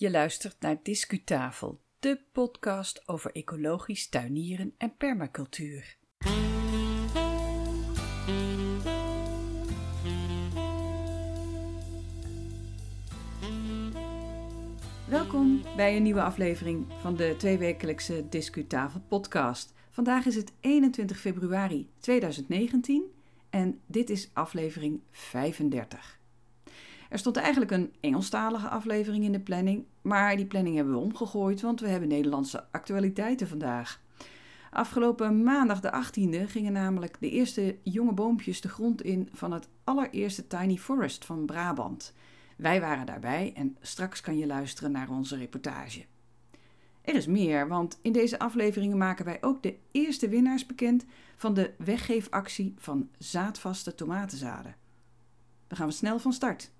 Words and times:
Je 0.00 0.10
luistert 0.10 0.56
naar 0.60 0.76
Discutafel, 0.82 1.80
de 1.98 2.20
podcast 2.32 3.08
over 3.08 3.32
ecologisch 3.32 4.08
tuinieren 4.08 4.74
en 4.78 4.96
permacultuur. 4.96 5.96
Welkom 15.08 15.62
bij 15.76 15.96
een 15.96 16.02
nieuwe 16.02 16.22
aflevering 16.22 16.86
van 17.00 17.16
de 17.16 17.34
tweewekelijkse 17.38 18.28
Discutafel 18.28 19.00
podcast. 19.08 19.74
Vandaag 19.90 20.26
is 20.26 20.34
het 20.34 20.52
21 20.60 21.18
februari 21.18 21.90
2019 21.98 23.04
en 23.50 23.80
dit 23.86 24.10
is 24.10 24.30
aflevering 24.32 25.00
35. 25.10 26.18
Er 27.10 27.18
stond 27.18 27.36
eigenlijk 27.36 27.70
een 27.70 27.92
Engelstalige 28.00 28.68
aflevering 28.68 29.24
in 29.24 29.32
de 29.32 29.40
planning, 29.40 29.84
maar 30.02 30.36
die 30.36 30.46
planning 30.46 30.76
hebben 30.76 30.94
we 30.94 31.00
omgegooid, 31.00 31.60
want 31.60 31.80
we 31.80 31.88
hebben 31.88 32.08
Nederlandse 32.08 32.64
actualiteiten 32.70 33.48
vandaag. 33.48 34.00
Afgelopen 34.70 35.42
maandag 35.42 35.80
de 35.80 36.04
18e 36.04 36.50
gingen 36.50 36.72
namelijk 36.72 37.16
de 37.20 37.30
eerste 37.30 37.78
jonge 37.82 38.12
boompjes 38.12 38.60
de 38.60 38.68
grond 38.68 39.02
in 39.02 39.28
van 39.32 39.52
het 39.52 39.68
allereerste 39.84 40.46
Tiny 40.46 40.76
Forest 40.76 41.24
van 41.24 41.46
Brabant. 41.46 42.14
Wij 42.56 42.80
waren 42.80 43.06
daarbij 43.06 43.52
en 43.54 43.76
straks 43.80 44.20
kan 44.20 44.38
je 44.38 44.46
luisteren 44.46 44.92
naar 44.92 45.10
onze 45.10 45.36
reportage. 45.36 46.04
Er 47.02 47.14
is 47.14 47.26
meer, 47.26 47.68
want 47.68 47.98
in 48.02 48.12
deze 48.12 48.38
afleveringen 48.38 48.98
maken 48.98 49.24
wij 49.24 49.38
ook 49.40 49.62
de 49.62 49.76
eerste 49.90 50.28
winnaars 50.28 50.66
bekend 50.66 51.04
van 51.36 51.54
de 51.54 51.74
weggeefactie 51.78 52.74
van 52.78 53.08
zaadvaste 53.18 53.94
tomatenzaden. 53.94 54.76
Dan 55.66 55.76
gaan 55.78 55.86
we 55.86 55.92
snel 55.92 56.18
van 56.18 56.32
start. 56.32 56.72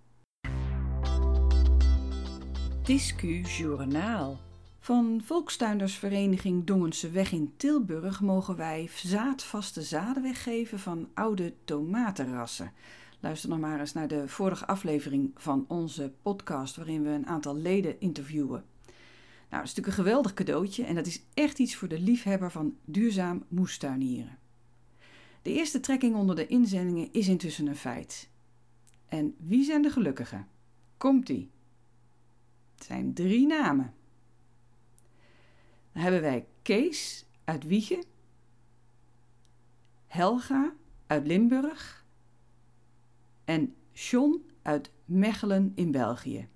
Discu 2.82 3.40
Journaal. 3.40 4.40
Van 4.78 5.20
Volkstuindersvereniging 5.24 6.64
Dongense 6.64 7.10
Weg 7.10 7.32
in 7.32 7.52
Tilburg 7.56 8.20
mogen 8.20 8.56
wij 8.56 8.90
zaadvaste 8.94 9.82
zaden 9.82 10.22
weggeven 10.22 10.78
van 10.78 11.08
oude 11.14 11.54
tomatenrassen. 11.64 12.72
Luister 13.20 13.48
nog 13.48 13.58
maar 13.58 13.80
eens 13.80 13.92
naar 13.92 14.08
de 14.08 14.28
vorige 14.28 14.66
aflevering 14.66 15.30
van 15.34 15.64
onze 15.68 16.12
podcast, 16.22 16.76
waarin 16.76 17.02
we 17.02 17.08
een 17.08 17.26
aantal 17.26 17.56
leden 17.56 18.00
interviewen. 18.00 18.64
Nou, 19.50 19.62
dat 19.62 19.62
is 19.62 19.74
natuurlijk 19.74 19.86
een 19.86 20.04
geweldig 20.04 20.34
cadeautje 20.34 20.84
en 20.84 20.94
dat 20.94 21.06
is 21.06 21.22
echt 21.34 21.58
iets 21.58 21.76
voor 21.76 21.88
de 21.88 22.00
liefhebber 22.00 22.50
van 22.50 22.76
duurzaam 22.84 23.44
moestuinieren. 23.48 24.38
De 25.42 25.52
eerste 25.52 25.80
trekking 25.80 26.14
onder 26.14 26.36
de 26.36 26.46
inzendingen 26.46 27.08
is 27.12 27.28
intussen 27.28 27.66
een 27.66 27.76
feit. 27.76 28.28
En 29.08 29.34
wie 29.38 29.64
zijn 29.64 29.82
de 29.82 29.90
gelukkigen? 29.90 30.46
Komt-ie. 30.96 31.50
Het 32.80 32.88
zijn 32.88 33.14
drie 33.14 33.46
namen. 33.46 33.94
Dan 35.92 36.02
hebben 36.02 36.20
wij 36.20 36.46
Kees 36.62 37.26
uit 37.44 37.64
Wiegen, 37.64 38.04
Helga 40.06 40.72
uit 41.06 41.26
Limburg 41.26 42.04
en 43.44 43.74
John 43.92 44.44
uit 44.62 44.90
Mechelen 45.04 45.72
in 45.74 45.90
België. 45.90 46.48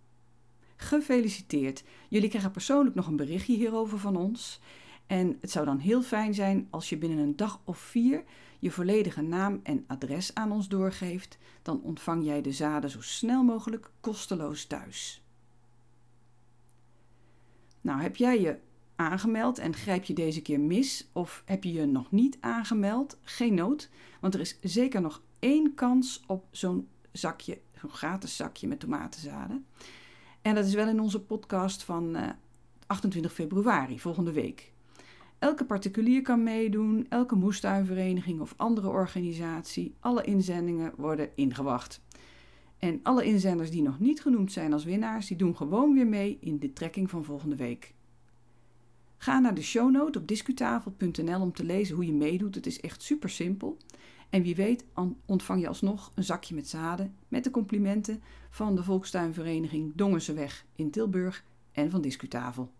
Gefeliciteerd. 0.77 1.84
Jullie 2.08 2.28
krijgen 2.28 2.50
persoonlijk 2.50 2.94
nog 2.94 3.06
een 3.06 3.16
berichtje 3.16 3.56
hierover 3.56 3.98
van 3.98 4.16
ons. 4.16 4.61
En 5.06 5.38
het 5.41 5.50
zou 5.50 5.64
dan 5.64 5.78
heel 5.78 6.03
fijn 6.03 6.34
zijn 6.34 6.66
als 6.70 6.88
je 6.88 6.98
binnen 6.98 7.19
een 7.19 7.36
dag 7.36 7.61
of 7.64 7.78
vier 7.78 8.25
je 8.59 8.70
volledige 8.70 9.22
naam 9.22 9.61
en 9.62 9.84
adres 9.86 10.34
aan 10.34 10.53
ons 10.53 10.69
doorgeeft. 10.69 11.38
Dan 11.62 11.83
ontvang 11.83 12.25
jij 12.25 12.42
de 12.42 12.53
zaden 12.53 12.91
zo 12.91 13.00
snel 13.00 13.42
mogelijk 13.42 13.91
kosteloos 14.00 14.64
thuis. 14.64 15.23
Nou, 17.85 18.01
heb 18.01 18.17
jij 18.17 18.41
je 18.41 18.59
aangemeld 18.97 19.59
en 19.59 19.75
grijp 19.75 20.05
je 20.05 20.15
deze 20.15 20.43
keer 20.43 20.61
mis 20.61 21.09
of 21.13 21.43
heb 21.45 21.65
je 21.65 21.73
je 21.73 21.87
nog 21.87 22.11
niet 22.11 22.37
aangemeld? 22.41 23.19
Geen 23.23 23.55
nood, 23.55 23.91
want 24.21 24.35
er 24.35 24.41
is 24.41 24.59
zeker 24.61 25.00
nog 25.00 25.22
één 25.39 25.75
kans 25.75 26.23
op 26.27 26.47
zo'n 26.50 26.89
zakje, 27.12 27.61
zo'n 27.81 27.91
gratis 27.91 28.37
zakje 28.37 28.69
met 28.69 28.81
tomatenzaden. 28.81 29.67
En 30.43 30.55
dat 30.55 30.65
is 30.65 30.75
wel 30.75 30.89
in 30.89 31.00
onze 31.00 31.21
podcast 31.21 31.83
van 31.83 32.17
28 32.87 33.31
eh, 33.31 33.37
februari, 33.37 34.00
volgende 34.00 34.33
week. 34.33 34.73
Elke 35.39 35.65
particulier 35.65 36.23
kan 36.23 36.43
meedoen, 36.43 37.06
elke 37.09 37.34
moestuinvereniging 37.34 38.41
of 38.41 38.55
andere 38.56 38.89
organisatie. 38.89 39.94
Alle 40.00 40.23
inzendingen 40.25 40.93
worden 40.97 41.31
ingewacht. 41.34 42.03
En 42.84 43.00
alle 43.03 43.25
inzenders 43.25 43.71
die 43.71 43.83
nog 43.83 43.99
niet 43.99 44.21
genoemd 44.21 44.53
zijn 44.53 44.72
als 44.72 44.84
winnaars, 44.84 45.27
die 45.27 45.37
doen 45.37 45.56
gewoon 45.56 45.95
weer 45.95 46.06
mee 46.06 46.39
in 46.41 46.59
de 46.59 46.72
trekking 46.72 47.11
van 47.11 47.25
volgende 47.25 47.56
week. 47.56 47.95
Ga 49.17 49.39
naar 49.39 49.55
de 49.55 49.62
shownote 49.62 50.19
op 50.19 50.28
discutafel.nl 50.28 51.41
om 51.41 51.53
te 51.53 51.65
lezen 51.65 51.94
hoe 51.94 52.06
je 52.06 52.12
meedoet. 52.12 52.55
Het 52.55 52.67
is 52.67 52.81
echt 52.81 53.03
super 53.03 53.31
simpel. 53.31 53.77
En 54.31 54.43
wie 54.43 54.55
weet 54.55 54.84
ontvang 55.27 55.61
je 55.61 55.69
alsnog 55.69 56.12
een 56.15 56.25
zakje 56.25 56.55
met 56.55 56.69
zaden 56.69 57.15
met 57.28 57.44
de 57.44 57.50
complimenten 57.50 58.23
van 58.50 58.75
de 58.75 58.83
Volkstuinvereniging 58.83 59.93
Dongenseweg 59.94 60.67
in 60.77 60.91
Tilburg 60.91 61.44
en 61.73 61.91
van 61.91 62.00
Discutafel. 62.00 62.73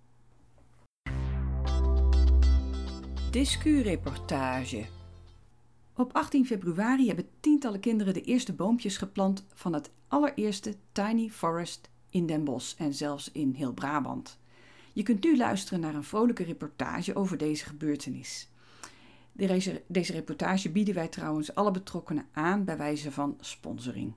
Discu-reportage. 3.31 4.87
Op 5.97 6.13
18 6.13 6.47
februari 6.47 7.07
hebben 7.07 7.29
tientallen 7.41 7.81
kinderen 7.81 8.15
de 8.15 8.23
eerste 8.23 8.53
boompjes 8.53 8.97
geplant 8.97 9.45
van 9.55 9.73
het 9.73 9.91
allereerste 10.09 10.75
Tiny 10.93 11.29
Forest 11.29 11.91
in 12.11 12.27
Den 12.27 12.45
Bosch 12.45 12.81
en 12.81 12.95
zelfs 12.95 13.33
in 13.33 13.53
heel 13.53 13.73
Brabant. 13.73 14.39
Je 14.93 15.03
kunt 15.03 15.25
nu 15.25 15.37
luisteren 15.37 15.81
naar 15.81 15.95
een 15.95 16.05
vrolijke 16.05 16.45
reportage 16.45 17.17
over 17.17 17.37
deze 17.37 17.65
gebeurtenis. 17.65 18.49
Deze, 19.33 19.83
deze 19.87 20.13
reportage 20.13 20.71
bieden 20.71 20.95
wij 20.95 21.09
trouwens 21.09 21.55
alle 21.55 21.71
betrokkenen 21.71 22.27
aan 22.33 22.65
bij 22.65 22.77
wijze 22.77 23.13
van 23.13 23.37
sponsoring. 23.41 24.13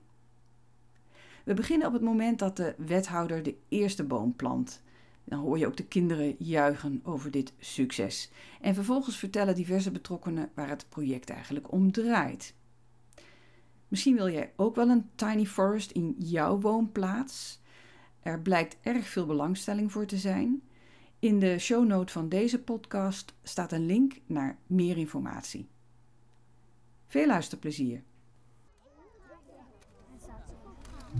We 1.44 1.54
beginnen 1.54 1.86
op 1.86 1.92
het 1.92 2.02
moment 2.02 2.38
dat 2.38 2.56
de 2.56 2.74
wethouder 2.76 3.42
de 3.42 3.56
eerste 3.68 4.04
boom 4.04 4.36
plant. 4.36 4.82
Dan 5.28 5.38
hoor 5.38 5.58
je 5.58 5.66
ook 5.66 5.76
de 5.76 5.86
kinderen 5.86 6.34
juichen 6.38 7.00
over 7.04 7.30
dit 7.30 7.52
succes. 7.58 8.30
En 8.60 8.74
vervolgens 8.74 9.16
vertellen 9.16 9.54
diverse 9.54 9.90
betrokkenen 9.90 10.50
waar 10.54 10.68
het 10.68 10.88
project 10.88 11.30
eigenlijk 11.30 11.72
om 11.72 11.92
draait. 11.92 12.54
Misschien 13.88 14.14
wil 14.14 14.30
jij 14.30 14.52
ook 14.56 14.74
wel 14.74 14.88
een 14.88 15.10
tiny 15.14 15.46
forest 15.46 15.90
in 15.90 16.14
jouw 16.18 16.60
woonplaats. 16.60 17.60
Er 18.20 18.40
blijkt 18.40 18.76
erg 18.82 19.08
veel 19.08 19.26
belangstelling 19.26 19.92
voor 19.92 20.06
te 20.06 20.16
zijn. 20.16 20.62
In 21.18 21.38
de 21.38 21.58
shownote 21.58 22.12
van 22.12 22.28
deze 22.28 22.62
podcast 22.62 23.34
staat 23.42 23.72
een 23.72 23.86
link 23.86 24.20
naar 24.26 24.58
meer 24.66 24.96
informatie. 24.96 25.68
Veel 27.06 27.26
luisterplezier. 27.26 28.02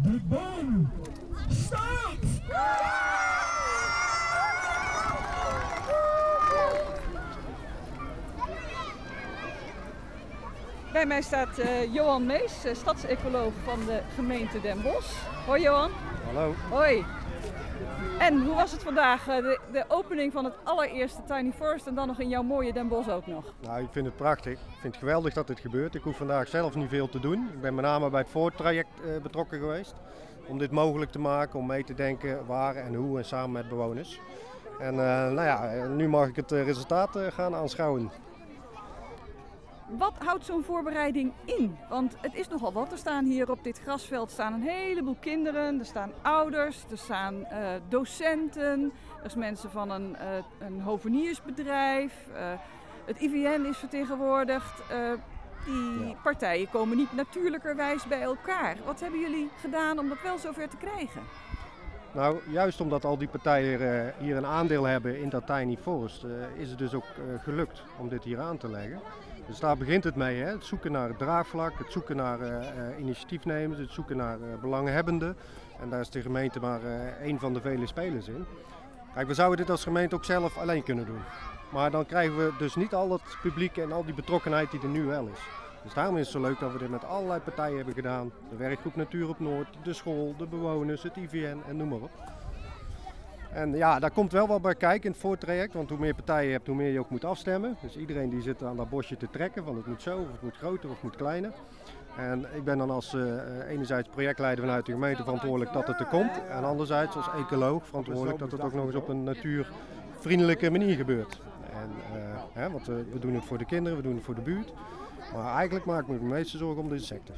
De 0.02 0.20
boom 0.28 0.90
staat! 1.48 2.97
Bij 10.98 11.06
mij 11.06 11.22
staat 11.22 11.58
uh, 11.58 11.94
Johan 11.94 12.26
Mees, 12.26 12.66
uh, 12.66 12.74
stadsecoloog 12.74 13.52
van 13.64 13.78
de 13.86 14.00
gemeente 14.14 14.60
Den 14.60 14.82
Bosch. 14.82 15.26
Hoi 15.46 15.62
Johan. 15.62 15.90
Hallo. 16.24 16.54
Hoi. 16.70 17.04
En 18.18 18.44
hoe 18.44 18.54
was 18.54 18.72
het 18.72 18.82
vandaag, 18.82 19.28
eh, 19.28 19.36
de, 19.36 19.60
de, 19.72 19.84
opening 19.88 20.32
van 20.32 20.44
het 20.44 20.54
allereerste 20.64 21.20
Tiny 21.26 21.52
Forest 21.52 21.86
en 21.86 21.94
dan 21.94 22.06
nog 22.06 22.20
in 22.20 22.28
jouw 22.28 22.42
mooie 22.42 22.72
Den 22.72 22.88
Bosch 22.88 23.08
ook 23.08 23.26
nog? 23.26 23.44
Nou, 23.60 23.82
ik 23.82 23.88
vind 23.90 24.06
het 24.06 24.16
prachtig. 24.16 24.52
Ik 24.52 24.78
vind 24.80 24.94
het 24.94 25.02
geweldig 25.02 25.34
dat 25.34 25.46
dit 25.46 25.60
gebeurt. 25.60 25.94
Ik 25.94 26.02
hoef 26.02 26.16
vandaag 26.16 26.48
zelf 26.48 26.74
niet 26.74 26.88
veel 26.88 27.08
te 27.08 27.20
doen. 27.20 27.50
Ik 27.52 27.60
ben 27.60 27.74
met 27.74 27.84
name 27.84 28.10
bij 28.10 28.20
het 28.20 28.30
voortraject 28.30 28.90
uh, 29.04 29.22
betrokken 29.22 29.58
geweest. 29.58 29.94
Om 30.46 30.58
dit 30.58 30.70
mogelijk 30.70 31.10
te 31.10 31.18
maken, 31.18 31.58
om 31.58 31.66
mee 31.66 31.84
te 31.84 31.94
denken 31.94 32.46
waar 32.46 32.76
en 32.76 32.94
hoe 32.94 33.18
en 33.18 33.24
samen 33.24 33.52
met 33.52 33.68
bewoners. 33.68 34.20
En 34.78 34.94
uh, 34.94 35.00
nou 35.30 35.42
ja, 35.42 35.86
nu 35.86 36.08
mag 36.08 36.28
ik 36.28 36.36
het 36.36 36.50
resultaat 36.50 37.18
gaan 37.30 37.54
aanschouwen. 37.54 38.10
Wat 39.96 40.12
houdt 40.18 40.44
zo'n 40.44 40.62
voorbereiding 40.62 41.32
in? 41.44 41.76
Want 41.88 42.16
het 42.20 42.34
is 42.34 42.48
nogal 42.48 42.72
wat. 42.72 42.92
Er 42.92 42.98
staan 42.98 43.24
hier 43.24 43.50
op 43.50 43.64
dit 43.64 43.80
grasveld 43.80 44.30
staan 44.30 44.52
een 44.52 44.68
heleboel 44.68 45.16
kinderen. 45.20 45.78
Er 45.78 45.84
staan 45.84 46.12
ouders, 46.22 46.84
er 46.90 46.98
staan 46.98 47.34
uh, 47.34 47.68
docenten. 47.88 48.92
Er 49.22 49.30
zijn 49.30 49.38
mensen 49.38 49.70
van 49.70 49.90
een, 49.90 50.16
uh, 50.20 50.66
een 50.66 50.80
hoveniersbedrijf. 50.80 52.12
Uh, 52.32 52.36
het 53.04 53.20
IVN 53.20 53.64
is 53.68 53.76
vertegenwoordigd. 53.76 54.82
die 55.64 56.06
ja. 56.08 56.14
partijen 56.22 56.70
komen 56.70 56.96
niet 56.96 57.12
natuurlijkerwijs 57.12 58.06
bij 58.06 58.22
elkaar. 58.22 58.76
Wat 58.84 59.00
hebben 59.00 59.20
jullie 59.20 59.50
gedaan 59.60 59.98
om 59.98 60.08
dat 60.08 60.22
wel 60.22 60.38
zover 60.38 60.68
te 60.68 60.76
krijgen? 60.76 61.22
Nou, 62.12 62.38
juist 62.50 62.80
omdat 62.80 63.04
al 63.04 63.18
die 63.18 63.28
partijen 63.28 64.14
hier 64.18 64.36
een 64.36 64.46
aandeel 64.46 64.84
hebben 64.84 65.20
in 65.20 65.28
dat 65.28 65.46
Tiny 65.46 65.76
Forest, 65.76 66.24
is 66.56 66.68
het 66.70 66.78
dus 66.78 66.94
ook 66.94 67.06
gelukt 67.38 67.82
om 67.98 68.08
dit 68.08 68.24
hier 68.24 68.40
aan 68.40 68.56
te 68.56 68.70
leggen. 68.70 69.00
Dus 69.48 69.60
daar 69.60 69.76
begint 69.76 70.04
het 70.04 70.16
mee, 70.16 70.42
hè? 70.42 70.50
het 70.50 70.64
zoeken 70.64 70.92
naar 70.92 71.08
het 71.08 71.18
draagvlak, 71.18 71.78
het 71.78 71.92
zoeken 71.92 72.16
naar 72.16 72.40
uh, 72.40 72.98
initiatiefnemers, 72.98 73.78
het 73.78 73.90
zoeken 73.90 74.16
naar 74.16 74.38
uh, 74.38 74.60
belanghebbenden. 74.60 75.36
En 75.80 75.90
daar 75.90 76.00
is 76.00 76.10
de 76.10 76.22
gemeente 76.22 76.60
maar 76.60 76.80
één 77.22 77.38
van 77.38 77.54
de 77.54 77.60
vele 77.60 77.86
spelers 77.86 78.28
in. 78.28 78.44
Kijk, 79.14 79.26
we 79.26 79.34
zouden 79.34 79.58
dit 79.58 79.70
als 79.70 79.82
gemeente 79.82 80.14
ook 80.14 80.24
zelf 80.24 80.58
alleen 80.58 80.82
kunnen 80.82 81.06
doen. 81.06 81.20
Maar 81.72 81.90
dan 81.90 82.06
krijgen 82.06 82.36
we 82.36 82.52
dus 82.58 82.74
niet 82.74 82.94
al 82.94 83.12
het 83.12 83.36
publiek 83.42 83.76
en 83.76 83.92
al 83.92 84.04
die 84.04 84.14
betrokkenheid 84.14 84.70
die 84.70 84.80
er 84.80 84.88
nu 84.88 85.04
wel 85.04 85.26
is. 85.26 85.40
Dus 85.82 85.94
daarom 85.94 86.16
is 86.16 86.22
het 86.22 86.30
zo 86.30 86.40
leuk 86.40 86.58
dat 86.58 86.72
we 86.72 86.78
dit 86.78 86.90
met 86.90 87.04
allerlei 87.04 87.40
partijen 87.40 87.76
hebben 87.76 87.94
gedaan. 87.94 88.32
De 88.50 88.56
werkgroep 88.56 88.96
Natuur 88.96 89.28
op 89.28 89.40
Noord, 89.40 89.68
de 89.82 89.92
school, 89.92 90.34
de 90.38 90.46
bewoners, 90.46 91.02
het 91.02 91.16
IVN 91.16 91.58
en 91.68 91.76
noem 91.76 91.88
maar 91.88 91.98
op. 91.98 92.37
En 93.52 93.76
ja, 93.76 93.98
daar 93.98 94.10
komt 94.10 94.32
wel 94.32 94.46
wat 94.46 94.62
bij 94.62 94.74
kijken 94.74 95.04
in 95.04 95.10
het 95.10 95.20
voortraject, 95.20 95.74
want 95.74 95.88
hoe 95.88 95.98
meer 95.98 96.14
partijen 96.14 96.46
je 96.46 96.52
hebt, 96.52 96.66
hoe 96.66 96.76
meer 96.76 96.92
je 96.92 96.98
ook 96.98 97.10
moet 97.10 97.24
afstemmen. 97.24 97.76
Dus 97.82 97.96
iedereen 97.96 98.30
die 98.30 98.42
zit 98.42 98.62
aan 98.62 98.76
dat 98.76 98.88
bosje 98.88 99.16
te 99.16 99.30
trekken, 99.30 99.64
van 99.64 99.76
het 99.76 99.86
moet 99.86 100.02
zo, 100.02 100.18
of 100.18 100.32
het 100.32 100.42
moet 100.42 100.56
groter 100.56 100.88
of 100.88 100.94
het 100.94 101.02
moet 101.02 101.16
kleiner. 101.16 101.52
En 102.16 102.46
ik 102.54 102.64
ben 102.64 102.78
dan 102.78 102.90
als 102.90 103.14
uh, 103.14 103.22
enerzijds 103.68 104.08
projectleider 104.08 104.64
vanuit 104.64 104.86
de 104.86 104.92
gemeente 104.92 105.22
verantwoordelijk 105.22 105.72
dat 105.72 105.86
het 105.86 106.00
er 106.00 106.06
komt. 106.06 106.40
En 106.50 106.64
anderzijds 106.64 107.16
als 107.16 107.28
ecoloog 107.36 107.86
verantwoordelijk 107.86 108.38
dat 108.38 108.52
het 108.52 108.60
ook 108.60 108.72
nog 108.72 108.86
eens 108.86 108.94
op 108.94 109.08
een 109.08 109.24
natuurvriendelijke 109.24 110.70
manier 110.70 110.96
gebeurt. 110.96 111.40
En, 111.72 111.90
uh, 112.18 112.42
hè, 112.52 112.70
want 112.70 112.86
we 112.86 113.18
doen 113.20 113.34
het 113.34 113.44
voor 113.44 113.58
de 113.58 113.64
kinderen, 113.64 113.96
we 113.98 114.04
doen 114.04 114.14
het 114.14 114.24
voor 114.24 114.34
de 114.34 114.40
buurt. 114.40 114.72
Maar 115.34 115.56
eigenlijk 115.56 115.84
maak 115.84 116.02
ik 116.02 116.08
me 116.08 116.18
de 116.18 116.24
meeste 116.24 116.56
zorgen 116.56 116.82
om 116.82 116.88
de 116.88 116.94
insecten. 116.94 117.34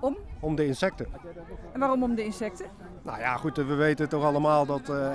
Om? 0.00 0.16
Om 0.40 0.54
de 0.54 0.66
insecten. 0.66 1.06
En 1.72 1.80
waarom 1.80 2.02
om 2.02 2.14
de 2.14 2.24
insecten? 2.24 2.66
Nou 3.02 3.18
ja, 3.18 3.36
goed, 3.36 3.56
we 3.56 3.74
weten 3.74 4.08
toch 4.08 4.24
allemaal 4.24 4.66
dat, 4.66 4.88
uh, 4.88 5.14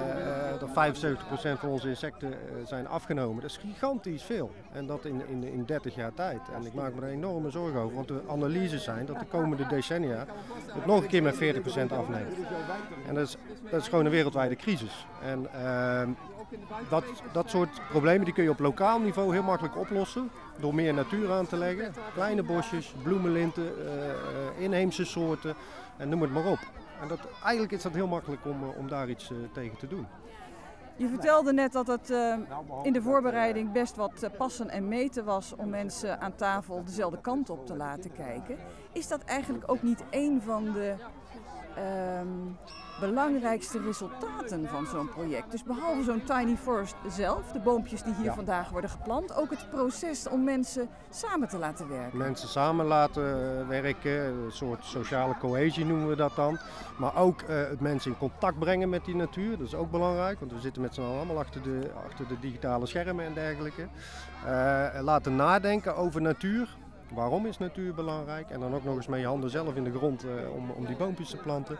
dat 0.59 0.69
75% 0.69 1.59
van 1.59 1.69
onze 1.69 1.89
insecten 1.89 2.33
zijn 2.65 2.87
afgenomen. 2.87 3.41
Dat 3.41 3.49
is 3.49 3.57
gigantisch 3.57 4.23
veel. 4.23 4.51
En 4.71 4.85
dat 4.85 5.05
in, 5.05 5.21
in, 5.27 5.43
in 5.43 5.65
30 5.65 5.95
jaar 5.95 6.13
tijd. 6.13 6.39
En 6.55 6.65
ik 6.65 6.73
maak 6.73 6.93
me 6.93 7.01
er 7.01 7.07
enorme 7.07 7.49
zorgen 7.49 7.79
over, 7.79 7.95
want 7.95 8.07
de 8.07 8.21
analyses 8.27 8.83
zijn 8.83 9.05
dat 9.05 9.19
de 9.19 9.25
komende 9.25 9.67
decennia 9.67 10.25
het 10.65 10.85
nog 10.85 11.01
een 11.01 11.07
keer 11.07 11.23
met 11.23 11.35
40% 11.35 11.37
afneemt. 11.89 12.35
En 13.07 13.15
dat 13.15 13.27
is, 13.27 13.37
dat 13.71 13.81
is 13.81 13.87
gewoon 13.87 14.05
een 14.05 14.11
wereldwijde 14.11 14.55
crisis. 14.55 15.07
En 15.21 15.47
uh, 15.55 16.01
dat, 16.89 17.03
dat 17.31 17.49
soort 17.49 17.81
problemen 17.89 18.25
die 18.25 18.33
kun 18.33 18.43
je 18.43 18.49
op 18.49 18.59
lokaal 18.59 18.99
niveau 18.99 19.33
heel 19.33 19.43
makkelijk 19.43 19.77
oplossen 19.77 20.29
door 20.59 20.75
meer 20.75 20.93
natuur 20.93 21.31
aan 21.31 21.47
te 21.47 21.57
leggen. 21.57 21.93
Kleine 22.13 22.43
bosjes, 22.43 22.93
bloemenlinten, 23.03 23.63
uh, 23.63 24.63
inheemse 24.63 25.05
soorten 25.05 25.55
en 25.97 26.09
noem 26.09 26.21
het 26.21 26.31
maar 26.31 26.45
op. 26.45 26.59
En 27.01 27.07
dat, 27.07 27.19
eigenlijk 27.43 27.71
is 27.71 27.81
dat 27.81 27.93
heel 27.93 28.07
makkelijk 28.07 28.45
om, 28.45 28.63
eh, 28.63 28.77
om 28.77 28.87
daar 28.87 29.09
iets 29.09 29.29
uh, 29.29 29.37
tegen 29.53 29.77
te 29.77 29.87
doen. 29.87 30.07
Je 30.95 31.07
vertelde 31.07 31.53
net 31.53 31.71
dat 31.71 31.87
het 31.87 32.09
uh, 32.09 32.35
in 32.83 32.93
de 32.93 33.01
voorbereiding 33.01 33.71
best 33.71 33.95
wat 33.95 34.29
passen 34.37 34.69
en 34.69 34.87
meten 34.87 35.25
was 35.25 35.55
om 35.55 35.69
mensen 35.69 36.21
aan 36.21 36.35
tafel 36.35 36.83
dezelfde 36.83 37.21
kant 37.21 37.49
op 37.49 37.65
te 37.65 37.75
laten 37.75 38.11
kijken. 38.11 38.57
Is 38.91 39.07
dat 39.07 39.23
eigenlijk 39.23 39.71
ook 39.71 39.81
niet 39.81 40.03
een 40.09 40.41
van 40.41 40.63
de 40.63 40.95
um, 41.79 42.57
belangrijkste 42.99 43.79
resultaten 43.81 44.67
van 44.67 44.85
zo'n 44.85 45.09
project. 45.09 45.51
Dus 45.51 45.63
behalve 45.63 46.03
zo'n 46.03 46.23
tiny 46.23 46.55
forest 46.55 46.95
zelf, 47.07 47.51
de 47.51 47.59
boompjes 47.59 48.03
die 48.03 48.13
hier 48.21 48.31
vandaag 48.31 48.69
worden 48.69 48.89
geplant, 48.89 49.35
ook 49.35 49.49
het 49.49 49.69
proces 49.69 50.27
om 50.27 50.43
mensen 50.43 50.89
samen 51.09 51.47
te 51.47 51.57
laten 51.57 51.89
werken. 51.89 52.17
Mensen 52.17 52.47
samen 52.47 52.85
laten 52.85 53.59
eh, 53.59 53.67
werken, 53.67 54.25
een 54.25 54.51
soort 54.51 54.85
sociale 54.85 55.37
cohesie 55.37 55.85
noemen 55.85 56.07
we 56.07 56.15
dat 56.15 56.35
dan. 56.35 56.59
Maar 56.97 57.15
ook 57.15 57.41
uh, 57.41 57.47
het 57.49 57.79
mensen 57.79 58.11
in 58.11 58.17
contact 58.17 58.59
brengen 58.59 58.89
met 58.89 59.05
die 59.05 59.15
natuur, 59.15 59.57
dat 59.57 59.67
is 59.67 59.75
ook 59.75 59.91
belangrijk, 59.91 60.39
want 60.39 60.51
we 60.51 60.59
zitten 60.59 60.81
met 60.81 60.93
z'n 60.93 61.01
allen 61.01 61.15
allemaal 61.15 61.39
achter 61.39 61.61
de, 61.61 61.91
achter 62.05 62.27
de 62.27 62.39
digitale 62.39 62.85
schermen 62.85 63.25
en 63.25 63.33
dergelijke. 63.33 63.87
Uh, 64.45 65.01
laten 65.01 65.35
nadenken 65.35 65.95
over 65.95 66.21
natuur. 66.21 66.77
Waarom 67.13 67.45
is 67.45 67.57
natuur 67.57 67.93
belangrijk? 67.93 68.49
En 68.49 68.59
dan 68.59 68.75
ook 68.75 68.83
nog 68.83 68.95
eens 68.95 69.07
met 69.07 69.19
je 69.19 69.25
handen 69.25 69.49
zelf 69.49 69.75
in 69.75 69.83
de 69.83 69.91
grond 69.91 70.25
uh, 70.25 70.31
om, 70.55 70.69
om 70.69 70.85
die 70.85 70.95
boompjes 70.95 71.29
te 71.29 71.37
planten. 71.37 71.77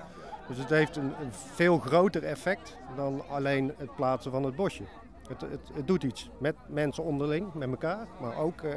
Dus 0.47 0.57
het 0.57 0.69
heeft 0.69 0.95
een, 0.95 1.13
een, 1.21 1.31
veel 1.31 1.77
groter 1.79 2.23
effect 2.23 2.77
dan 2.95 3.21
alleen 3.29 3.73
het 3.77 3.95
plaatsen 3.95 4.31
van 4.31 4.43
het 4.43 4.55
bosje. 4.55 4.83
Het, 5.27 5.41
het, 5.41 5.71
het 5.73 5.87
doet 5.87 6.03
iets 6.03 6.29
met 6.37 6.55
mensen 6.67 7.03
onderling, 7.03 7.53
met 7.53 7.69
elkaar, 7.69 8.07
maar 8.21 8.37
ook 8.37 8.61
uh, 8.61 8.71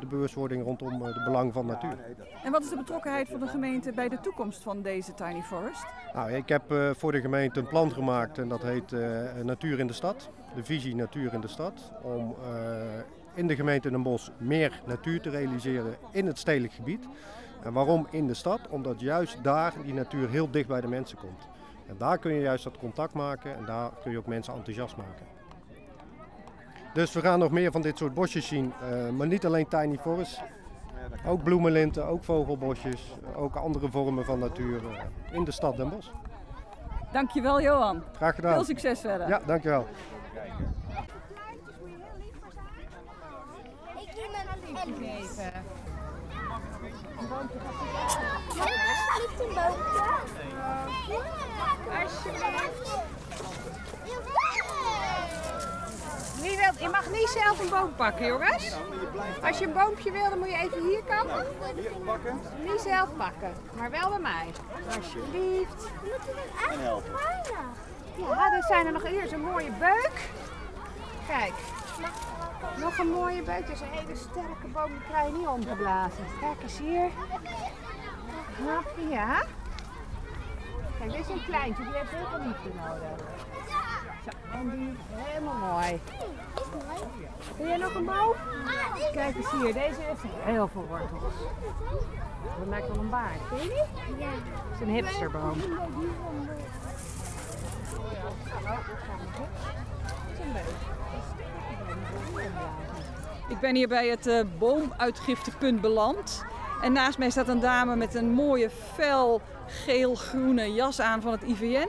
de 0.00 0.06
bewustwording 0.08 0.64
rondom 0.64 1.02
het 1.02 1.24
belang 1.24 1.52
van 1.52 1.66
natuur. 1.66 1.98
En 2.44 2.52
wat 2.52 2.62
is 2.62 2.68
de 2.68 2.76
betrokkenheid 2.76 3.28
van 3.28 3.40
de 3.40 3.46
gemeente 3.46 3.92
bij 3.92 4.08
de 4.08 4.20
toekomst 4.20 4.62
van 4.62 4.82
deze 4.82 5.14
Tiny 5.14 5.40
Forest? 5.40 5.86
Nou, 6.14 6.32
ik 6.32 6.48
heb 6.48 6.72
uh, 6.72 6.90
voor 6.94 7.12
de 7.12 7.20
gemeente 7.20 7.60
een 7.60 7.68
plan 7.68 7.92
gemaakt 7.92 8.38
en 8.38 8.48
dat 8.48 8.62
heet 8.62 8.92
Natuur 9.42 9.78
in 9.78 9.86
de 9.86 9.92
Stad. 9.92 10.30
De 10.54 10.64
visie 10.64 10.94
Natuur 10.94 11.32
in 11.32 11.40
de 11.40 11.48
Stad. 11.48 11.92
Om 12.02 12.34
in 13.38 13.46
de 13.46 13.54
gemeente 13.54 13.90
Den 13.90 14.02
Bosch 14.02 14.30
meer 14.38 14.80
natuur 14.86 15.20
te 15.20 15.30
realiseren 15.30 15.96
in 16.10 16.26
het 16.26 16.38
stedelijk 16.38 16.72
gebied. 16.72 17.06
En 17.62 17.72
waarom 17.72 18.06
in 18.10 18.26
de 18.26 18.34
stad? 18.34 18.60
Omdat 18.68 19.00
juist 19.00 19.44
daar 19.44 19.72
die 19.82 19.94
natuur 19.94 20.28
heel 20.28 20.50
dicht 20.50 20.68
bij 20.68 20.80
de 20.80 20.88
mensen 20.88 21.18
komt. 21.18 21.48
En 21.88 21.94
daar 21.98 22.18
kun 22.18 22.34
je 22.34 22.40
juist 22.40 22.64
dat 22.64 22.78
contact 22.78 23.14
maken 23.14 23.56
en 23.56 23.64
daar 23.64 23.90
kun 24.02 24.10
je 24.10 24.18
ook 24.18 24.26
mensen 24.26 24.54
enthousiast 24.54 24.96
maken. 24.96 25.26
Dus 26.94 27.12
we 27.12 27.20
gaan 27.20 27.38
nog 27.38 27.50
meer 27.50 27.72
van 27.72 27.82
dit 27.82 27.98
soort 27.98 28.14
bosjes 28.14 28.46
zien, 28.46 28.72
uh, 28.82 29.08
maar 29.08 29.26
niet 29.26 29.46
alleen 29.46 29.68
tiny 29.68 29.98
forests. 29.98 30.40
Ook 31.26 31.42
bloemenlinten, 31.42 32.06
ook 32.06 32.24
vogelbosjes, 32.24 33.14
ook 33.34 33.54
andere 33.54 33.90
vormen 33.90 34.24
van 34.24 34.38
natuur 34.38 34.82
uh, 34.82 34.90
in 35.32 35.44
de 35.44 35.50
stad 35.50 35.76
Den 35.76 35.88
Bosch. 35.88 36.10
Dankjewel 37.12 37.60
Johan. 37.62 38.02
Graag 38.12 38.34
gedaan. 38.34 38.54
Veel 38.54 38.64
succes 38.64 39.00
verder. 39.00 39.28
Ja, 39.28 39.40
dankjewel. 39.46 39.86
Geven. 44.94 45.52
Alsjeblieft 46.50 47.04
een 49.40 49.54
boompje. 49.54 50.02
Alsjeblieft. 52.02 52.90
Wie 56.40 56.56
wil, 56.56 56.70
je 56.78 56.88
mag 56.88 57.10
niet 57.10 57.28
zelf 57.28 57.60
een 57.60 57.68
boom 57.68 57.94
pakken, 57.94 58.26
jongens. 58.26 58.72
Als 59.42 59.58
je 59.58 59.64
een 59.66 59.72
boompje 59.72 60.10
wil, 60.10 60.28
dan 60.28 60.38
moet 60.38 60.48
je 60.48 60.56
even 60.56 60.82
hier 60.88 61.02
komen. 61.02 61.46
Niet 62.64 62.80
zelf 62.80 63.08
pakken, 63.16 63.52
maar 63.76 63.90
wel 63.90 64.08
bij 64.08 64.18
mij. 64.18 64.46
Alsjeblieft. 64.96 65.82
We 65.82 65.88
moeten 66.02 66.36
er 66.36 66.48
weinig. 66.62 67.04
Ja, 68.16 68.52
er 68.52 68.62
zijn 68.62 68.86
er 68.86 68.92
nog 68.92 69.04
eerst 69.04 69.32
een 69.32 69.40
mooie 69.40 69.70
beuk. 69.70 70.30
Kijk. 71.26 71.52
Nog 72.80 72.98
een 72.98 73.10
mooie 73.10 73.42
beuk. 73.42 73.58
Het 73.58 73.68
is 73.68 73.80
een 73.80 73.90
hele 73.90 74.16
sterke 74.16 74.66
boom. 74.72 74.90
Die 74.90 75.00
krijg 75.08 75.26
je 75.26 75.32
niet 75.32 75.46
omgeblazen. 75.46 76.24
Kijk 76.40 76.62
eens 76.62 76.78
hier. 76.78 77.10
Ja. 79.08 79.44
Kijk, 80.98 81.10
dit 81.12 81.20
is 81.20 81.28
een 81.28 81.44
kleintje. 81.44 81.84
Die 81.84 81.92
heeft 81.92 82.10
heel 82.10 82.26
veel 82.26 82.38
liefde 82.38 82.70
nodig. 82.74 83.18
Zo, 84.24 84.30
en 84.52 84.70
die 84.70 84.96
helemaal 85.10 85.72
mooi. 85.72 86.00
Wil 87.56 87.66
jij 87.66 87.76
nog 87.76 87.94
een 87.94 88.04
boom? 88.04 88.34
Kijk 89.12 89.36
eens 89.36 89.50
hier. 89.50 89.72
Deze 89.72 90.00
heeft 90.00 90.22
heel 90.44 90.68
veel 90.68 90.86
wortels. 90.88 91.34
Dat 92.58 92.68
lijkt 92.68 92.88
wel 92.88 92.98
een 92.98 93.10
baard. 93.10 93.40
Zie 93.60 93.68
je? 93.68 93.84
Ja. 94.18 94.28
Het 94.28 94.74
is 94.74 94.80
een 94.80 94.88
hipsterboom. 94.94 95.60
Het 95.60 95.60
is 100.32 100.38
een 100.38 100.52
beuk. 100.52 100.97
Ik 103.48 103.60
ben 103.60 103.74
hier 103.74 103.88
bij 103.88 104.08
het 104.08 104.26
uh, 104.26 104.40
boomuitgiftepunt 104.58 105.80
beland. 105.80 106.44
En 106.82 106.92
naast 106.92 107.18
mij 107.18 107.30
staat 107.30 107.48
een 107.48 107.60
dame 107.60 107.96
met 107.96 108.14
een 108.14 108.30
mooie 108.30 108.70
fel 108.94 109.40
geel-groene 109.66 110.72
jas 110.72 111.00
aan 111.00 111.20
van 111.20 111.32
het 111.32 111.42
IVN. 111.42 111.88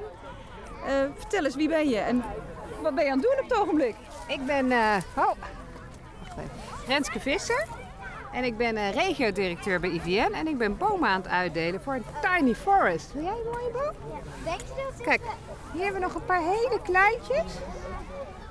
Uh, 0.85 0.93
vertel 1.15 1.45
eens, 1.45 1.55
wie 1.55 1.69
ben 1.69 1.89
je 1.89 1.97
en 1.97 2.23
wat 2.81 2.95
ben 2.95 3.03
je 3.03 3.11
aan 3.11 3.17
het 3.17 3.27
doen 3.27 3.43
op 3.43 3.49
het 3.49 3.59
ogenblik? 3.59 3.95
Ik 4.27 4.45
ben 4.45 4.65
uh, 4.65 4.95
oh, 5.15 5.31
Renske 6.87 7.19
Visser. 7.19 7.65
En 8.31 8.43
ik 8.43 8.57
ben 8.57 8.75
uh, 8.75 8.91
regio-directeur 8.91 9.79
bij 9.79 9.89
IVN. 9.89 10.33
En 10.33 10.47
ik 10.47 10.57
ben 10.57 10.77
bomen 10.77 11.09
aan 11.09 11.21
het 11.21 11.31
uitdelen 11.31 11.81
voor 11.81 11.93
een 11.93 12.05
tiny 12.21 12.55
forest. 12.55 13.13
Wil 13.13 13.23
jij 13.23 13.31
een 13.31 13.51
mooie 13.51 13.71
boom? 13.71 14.11
Ja. 14.11 14.49
Denk 14.49 14.59
je 14.59 14.83
dat 14.89 15.05
Kijk, 15.05 15.21
hier 15.73 15.83
hebben 15.83 16.01
we 16.01 16.07
nog 16.07 16.15
een 16.15 16.25
paar 16.25 16.41
hele 16.41 16.79
kleintjes. 16.83 17.53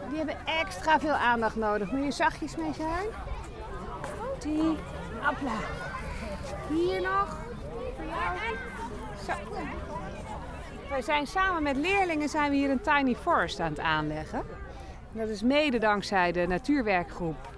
Die 0.08 0.16
hebben 0.16 0.36
extra 0.46 1.00
veel 1.00 1.14
aandacht 1.14 1.56
nodig. 1.56 1.90
Moet 1.90 2.04
je 2.04 2.10
zachtjes 2.10 2.56
mee 2.56 2.72
zijn? 2.74 3.06
Die. 4.38 4.76
Appla. 5.22 5.52
Hier 6.68 7.00
nog. 7.00 7.36
Zo. 9.26 9.32
Wij 10.88 11.02
zijn 11.02 11.26
samen 11.26 11.62
met 11.62 11.76
leerlingen 11.76 12.28
zijn 12.28 12.50
we 12.50 12.56
hier 12.56 12.70
een 12.70 12.80
tiny 12.80 13.14
forest 13.14 13.60
aan 13.60 13.70
het 13.70 13.80
aanleggen. 13.80 14.42
Dat 15.12 15.28
is 15.28 15.42
mede 15.42 15.78
dankzij 15.78 16.32
de 16.32 16.46
natuurwerkgroep 16.46 17.48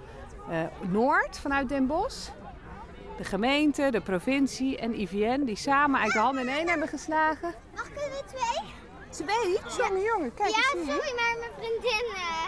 uh, 0.49 0.59
Noord 0.89 1.39
vanuit 1.39 1.69
Den 1.69 1.87
Bosch. 1.87 2.29
De 3.17 3.23
gemeente, 3.23 3.91
de 3.91 4.01
provincie 4.01 4.77
en 4.77 4.99
IVN 4.99 5.43
die 5.43 5.55
samen 5.55 5.99
uit 5.99 6.11
de 6.11 6.19
handen 6.19 6.47
in 6.47 6.53
één 6.53 6.67
hebben 6.67 6.87
geslagen. 6.87 7.53
Mag 7.75 7.87
ik 7.87 7.95
er 7.95 8.25
twee? 8.25 8.80
Twee? 9.11 9.59
Jongen, 9.77 10.01
jongen, 10.03 10.33
kijk 10.33 10.49
ja, 10.49 10.55
eens 10.55 10.73
hier. 10.73 10.93
sorry, 10.93 11.13
maar 11.15 11.35
mijn 11.39 11.51
vriendin... 11.57 12.05
Uh, 12.09 12.45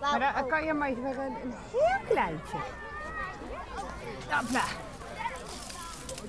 maar 0.00 0.32
dan 0.34 0.48
kan 0.48 0.64
je 0.64 0.72
maar 0.72 0.88
even 0.88 1.04
een, 1.04 1.36
een 1.42 1.54
heel 1.72 1.98
kleintje. 2.08 2.56
Hopla. 4.30 4.62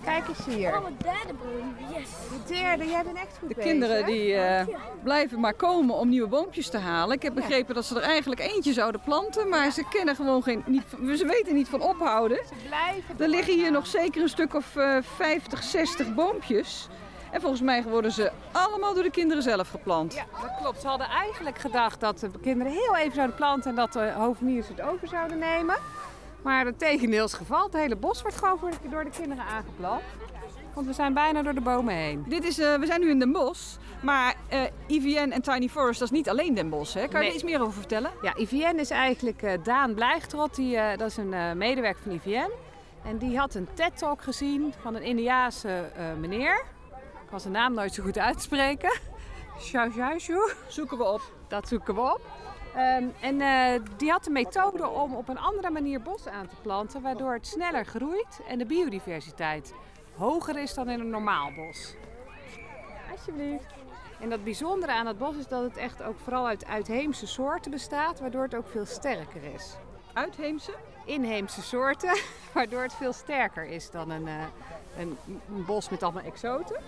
Kijk 0.04 0.28
eens 0.28 0.46
hier. 0.46 0.76
Oh, 0.76 0.82
mijn 0.82 0.98
derde 1.02 1.34
boom. 1.34 1.76
Yes. 1.94 2.10
De 2.10 2.54
derde, 2.54 2.86
jij 2.86 3.04
bent 3.04 3.18
echt 3.18 3.38
goed 3.40 3.50
De 3.50 3.56
bezig. 3.56 3.72
kinderen 3.72 4.06
die 4.06 4.34
eh, 4.36 4.66
blijven 5.04 5.40
maar 5.40 5.54
komen 5.54 5.96
om 5.96 6.10
nieuwe 6.10 6.28
boompjes 6.28 6.70
te 6.70 6.78
halen. 6.78 7.16
Ik 7.16 7.22
heb 7.22 7.34
begrepen 7.34 7.76
dat 7.76 7.86
ze 7.86 7.96
er 7.96 8.02
eigenlijk 8.02 8.42
eentje 8.42 8.74
zouden 8.74 9.02
planten, 9.02 9.50
maar 9.50 9.72
ze 9.72 9.84
kennen 9.90 10.16
gewoon 10.16 10.44
geen, 10.44 10.64
niet, 10.66 10.84
ze 11.18 11.26
weten 11.26 11.54
niet 11.54 11.68
van 11.70 11.82
ophouden. 11.82 12.38
Ze 12.48 12.54
blijven 12.68 13.16
Er 13.20 13.30
liggen 13.30 13.54
hier 13.54 13.72
nog 13.72 13.88
zeker 13.88 14.22
een 14.22 14.30
stuk 14.30 14.54
of 14.54 14.76
eh 14.76 14.98
50, 15.16 15.64
60 15.64 16.14
boompjes. 16.14 16.88
En 17.38 17.44
volgens 17.44 17.62
mij 17.62 17.84
worden 17.84 18.12
ze 18.12 18.32
allemaal 18.52 18.94
door 18.94 19.04
de 19.04 19.12
kinderen 19.12 19.44
zelf 19.44 19.70
geplant. 19.70 20.14
Ja, 20.14 20.26
dat 20.42 20.52
klopt. 20.62 20.82
Ze 20.82 20.88
hadden 20.88 21.08
eigenlijk 21.08 21.58
gedacht 21.58 22.00
dat 22.00 22.20
de 22.20 22.32
kinderen 22.42 22.72
heel 22.74 22.96
even 22.98 23.14
zouden 23.16 23.36
planten 23.36 23.70
en 23.70 23.76
dat 23.76 23.94
de 23.94 24.12
hoveniers 24.16 24.68
het 24.68 24.82
over 24.82 25.08
zouden 25.08 25.38
nemen. 25.38 25.76
Maar 26.42 26.66
het 26.66 26.80
tegendeel 26.80 27.26
is 27.26 27.34
geval. 27.34 27.64
Het 27.64 27.74
hele 27.74 27.96
bos 27.96 28.22
wordt 28.22 28.38
gewoon 28.38 28.60
door 28.90 29.04
de 29.04 29.10
kinderen 29.10 29.44
aangeplant. 29.44 30.02
Want 30.74 30.88
we 30.88 30.94
zijn 30.94 31.14
bijna 31.14 31.42
door 31.42 31.54
de 31.54 31.62
bomen 31.62 31.94
heen. 31.94 32.26
Dit 32.28 32.44
is, 32.44 32.60
eh, 32.60 32.76
we 32.76 32.86
zijn 32.86 33.00
nu 33.02 33.10
in 33.10 33.20
Den 33.20 33.32
Bosch, 33.32 33.78
maar 34.02 34.36
eh 34.50 34.62
IVN 34.88 35.32
en 35.32 35.42
Tiny 35.42 35.70
Forest, 35.70 36.00
dat 36.00 36.12
is 36.12 36.18
niet 36.18 36.30
alleen 36.30 36.54
Den 36.54 36.70
Bosch. 36.70 36.94
Hè? 36.94 37.00
Kan 37.02 37.10
je 37.12 37.18
Nee. 37.18 37.28
er 37.28 37.34
iets 37.34 37.44
meer 37.44 37.62
over 37.62 37.74
vertellen? 37.74 38.12
Ja, 38.22 38.36
IVN 38.38 38.76
is 38.80 38.90
eigenlijk 38.90 39.42
eh, 39.42 39.52
Daan 39.64 39.94
Blijgtrot. 39.94 40.56
Die, 40.56 40.78
dat 40.98 41.08
is 41.10 41.18
een 41.18 41.58
medewerker 41.58 42.02
van 42.04 42.12
IVN. 42.12 42.50
En 43.04 43.18
die 43.18 43.38
had 43.38 43.54
een 43.54 43.68
TED-talk 43.74 44.22
gezien 44.22 44.74
van 44.82 44.96
een 44.96 45.04
Indiaanse 45.04 45.90
meneer. 46.20 46.64
Ik 47.28 47.34
kan 47.34 47.42
zijn 47.42 47.54
naam 47.54 47.74
nooit 47.74 47.94
zo 47.94 48.04
goed 48.04 48.18
uitspreken. 48.18 49.00
Xiaoxiaoshu. 49.58 50.52
Zoeken 50.68 50.98
we 50.98 51.04
op. 51.04 51.22
Dat 51.48 51.68
zoeken 51.68 51.96
we 51.96 52.02
op. 52.02 52.22
Ehm, 52.76 53.04
en 53.22 53.42
eh, 53.42 53.82
die 53.98 54.12
had 54.12 54.24
de 54.24 54.30
methode 54.30 54.88
om 54.88 55.16
op 55.16 55.30
een 55.30 55.40
andere 55.40 55.70
manier 55.70 56.02
bos 56.02 56.28
aan 56.28 56.48
te 56.48 56.56
planten, 56.62 57.02
waardoor 57.02 57.34
het 57.34 57.48
sneller 57.48 57.86
groeit 57.86 58.40
en 58.48 58.58
de 58.58 58.66
biodiversiteit 58.66 59.74
hoger 60.16 60.58
is 60.58 60.74
dan 60.74 60.90
in 60.90 61.00
een 61.00 61.10
normaal 61.10 61.52
bos. 61.56 61.94
Alsjeblieft. 63.12 63.74
En 64.22 64.30
dat 64.30 64.44
bijzondere 64.44 64.92
aan 64.92 65.08
het 65.08 65.18
bos 65.18 65.36
is 65.36 65.48
dat 65.48 65.64
het 65.64 65.78
echt 65.78 66.04
ook 66.04 66.20
vooral 66.24 66.48
uit 66.48 66.66
uitheemse 66.66 67.28
soorten 67.28 67.72
bestaat, 67.72 68.20
waardoor 68.20 68.44
het 68.44 68.56
ook 68.56 68.68
veel 68.68 68.86
sterker 68.86 69.44
is. 69.54 69.76
Uitheemse. 70.14 70.74
Inheemse 71.06 71.62
soorten, 71.62 72.18
waardoor 72.54 72.82
het 72.82 72.94
veel 72.94 73.14
sterker 73.14 73.66
is 73.66 73.92
dan 73.92 74.10
een, 74.10 74.28
eh, 74.28 74.44
een, 74.98 75.18
een 75.28 75.66
bos 75.66 75.90
met 75.90 76.04
allemaal 76.04 76.24
exoten. 76.24 76.82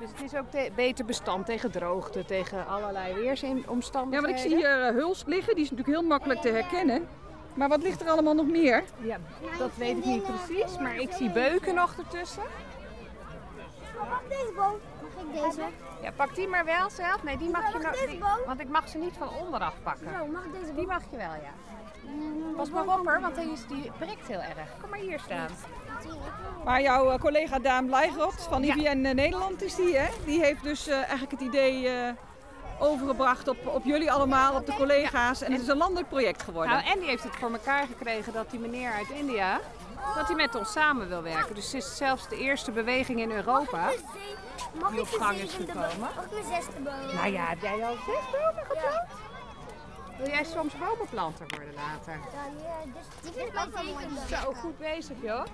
Dus 0.00 0.10
het 0.10 0.22
is 0.22 0.34
ook 0.38 0.50
te- 0.50 0.70
beter 0.74 1.04
bestand 1.04 1.46
tegen 1.46 1.70
droogte, 1.70 2.24
tegen 2.24 2.66
allerlei 2.66 3.08
Ja, 3.08 3.14
weersomstandigheden. 3.20 4.30
want 4.30 4.44
ik 4.44 4.50
zie 4.50 4.56
hier 4.56 4.82
eh, 4.86 4.94
huls 4.94 5.22
liggen, 5.26 5.54
die 5.54 5.64
is 5.64 5.70
natuurlijk 5.70 5.98
heel 5.98 6.08
makkelijk 6.08 6.40
te 6.40 6.48
herkennen. 6.48 7.08
Maar 7.54 7.68
wat 7.68 7.82
ligt 7.82 8.00
er 8.00 8.08
allemaal 8.08 8.34
nog 8.34 8.46
meer? 8.46 8.84
Ja, 9.00 9.16
dat 9.58 9.70
weet 9.76 9.96
ik 9.96 10.04
niet 10.04 10.22
precies, 10.22 10.78
maar 10.78 10.96
ik 10.96 11.12
zie 11.12 11.30
beuken 11.30 11.74
nog 11.74 11.94
ertussen. 11.98 12.42
Oh, 14.00 14.10
mag 14.10 14.22
deze 14.28 14.52
boom? 14.56 14.74
Mag 15.02 15.22
ik 15.36 15.42
deze? 15.54 15.62
Ja, 16.02 16.10
pak 16.16 16.34
die 16.34 16.48
maar 16.48 16.64
wel 16.64 16.90
zelf. 16.90 17.22
Nee, 17.22 17.36
die 17.36 17.50
mag 17.50 17.66
je 17.72 17.78
Mag 17.78 17.82
nog 17.82 17.92
deze 18.00 18.16
boom? 18.18 18.46
Want 18.46 18.60
ik 18.60 18.68
mag 18.68 18.88
ze 18.88 18.98
niet 18.98 19.14
van 19.18 19.28
onderaf 19.28 19.74
pakken. 19.82 20.08
Zo, 20.18 20.26
mag 20.26 20.44
ik 20.44 20.52
deze 20.60 20.74
Die 20.74 20.86
mag 20.86 21.02
je 21.10 21.16
wel, 21.16 21.26
ja. 21.42 21.52
Pas 22.56 22.70
maar 22.70 22.82
op 22.82 23.06
hoor, 23.06 23.20
want 23.20 23.34
die, 23.34 23.52
is, 23.52 23.66
die 23.66 23.90
prikt 23.98 24.26
heel 24.28 24.40
erg. 24.40 24.70
Kom 24.80 24.90
maar 24.90 24.98
hier 24.98 25.18
staan. 25.18 25.46
Maar 26.64 26.82
jouw 26.82 27.10
eh, 27.10 27.18
collega 27.18 27.58
Daan 27.58 27.86
Blijgrot 27.86 28.46
van 28.50 28.62
Ja. 28.62 28.74
IVN 28.74 29.00
Nederland 29.00 29.62
is 29.62 29.74
die, 29.74 29.96
hè? 29.96 30.08
Die 30.24 30.42
heeft 30.44 30.62
dus 30.62 30.86
eh, 30.86 30.96
eigenlijk 30.96 31.30
het 31.30 31.40
idee 31.40 31.88
eh, 31.88 32.08
overgebracht 32.78 33.48
op, 33.48 33.66
op 33.66 33.84
jullie 33.84 34.12
allemaal, 34.12 34.54
op 34.54 34.66
de 34.66 34.74
collega's. 34.74 35.42
En 35.42 35.52
het 35.52 35.60
is 35.60 35.68
een 35.68 35.76
landelijk 35.76 36.08
project 36.08 36.42
geworden. 36.42 36.72
Nou, 36.72 36.86
en 36.86 36.98
die 36.98 37.08
heeft 37.08 37.22
het 37.22 37.36
voor 37.36 37.50
elkaar 37.52 37.86
gekregen 37.86 38.32
dat 38.32 38.50
die 38.50 38.60
meneer 38.60 38.92
uit 38.92 39.08
India, 39.10 39.60
dat 40.16 40.26
hij 40.26 40.36
met 40.36 40.54
ons 40.54 40.72
samen 40.72 41.08
wil 41.08 41.22
werken. 41.22 41.54
Dus 41.54 41.64
het 41.72 41.74
is 41.82 41.96
zelfs 41.96 42.28
de 42.28 42.36
eerste 42.36 42.70
beweging 42.70 43.20
in 43.20 43.30
Europa. 43.30 43.90
Mag 44.80 44.90
Die 44.90 45.00
ik 45.00 45.06
op 45.14 45.20
gang 45.20 45.38
is 45.38 45.52
gekomen. 45.54 45.88
ik 45.88 46.32
mijn 46.32 46.44
zesde 46.62 46.80
boom? 46.80 47.14
Nou 47.14 47.32
ja, 47.32 47.44
heb 47.46 47.60
jij 47.60 47.84
al 47.84 47.94
zes 47.94 48.30
bomen 48.32 48.64
geplant? 48.68 49.08
Wil 50.18 50.28
jij 50.28 50.44
soms 50.44 50.74
bomenplanter 50.78 51.46
worden 51.48 51.74
later? 51.74 52.12
Ja, 52.12 52.92
dus 52.94 53.02
die 53.22 53.32
vind 53.32 53.48
ik 53.54 53.60
ook 53.66 53.74
wel 53.74 53.84
mooi. 53.92 54.04
Zo, 54.28 54.52
goed 54.52 54.78
bezig 54.78 55.16
joh. 55.22 55.44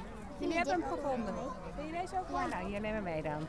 Jullie 0.45 0.59
hebben 0.59 0.81
hem 0.81 0.99
gevonden. 0.99 1.35
Wil 1.77 1.85
je 1.85 1.93
deze 1.93 2.15
ook 2.21 2.31
mooi? 2.31 2.47
Nou, 2.47 2.67
hier 2.67 2.81
neem 2.81 2.95
hem 2.95 3.03
mee 3.03 3.23
dan. 3.23 3.49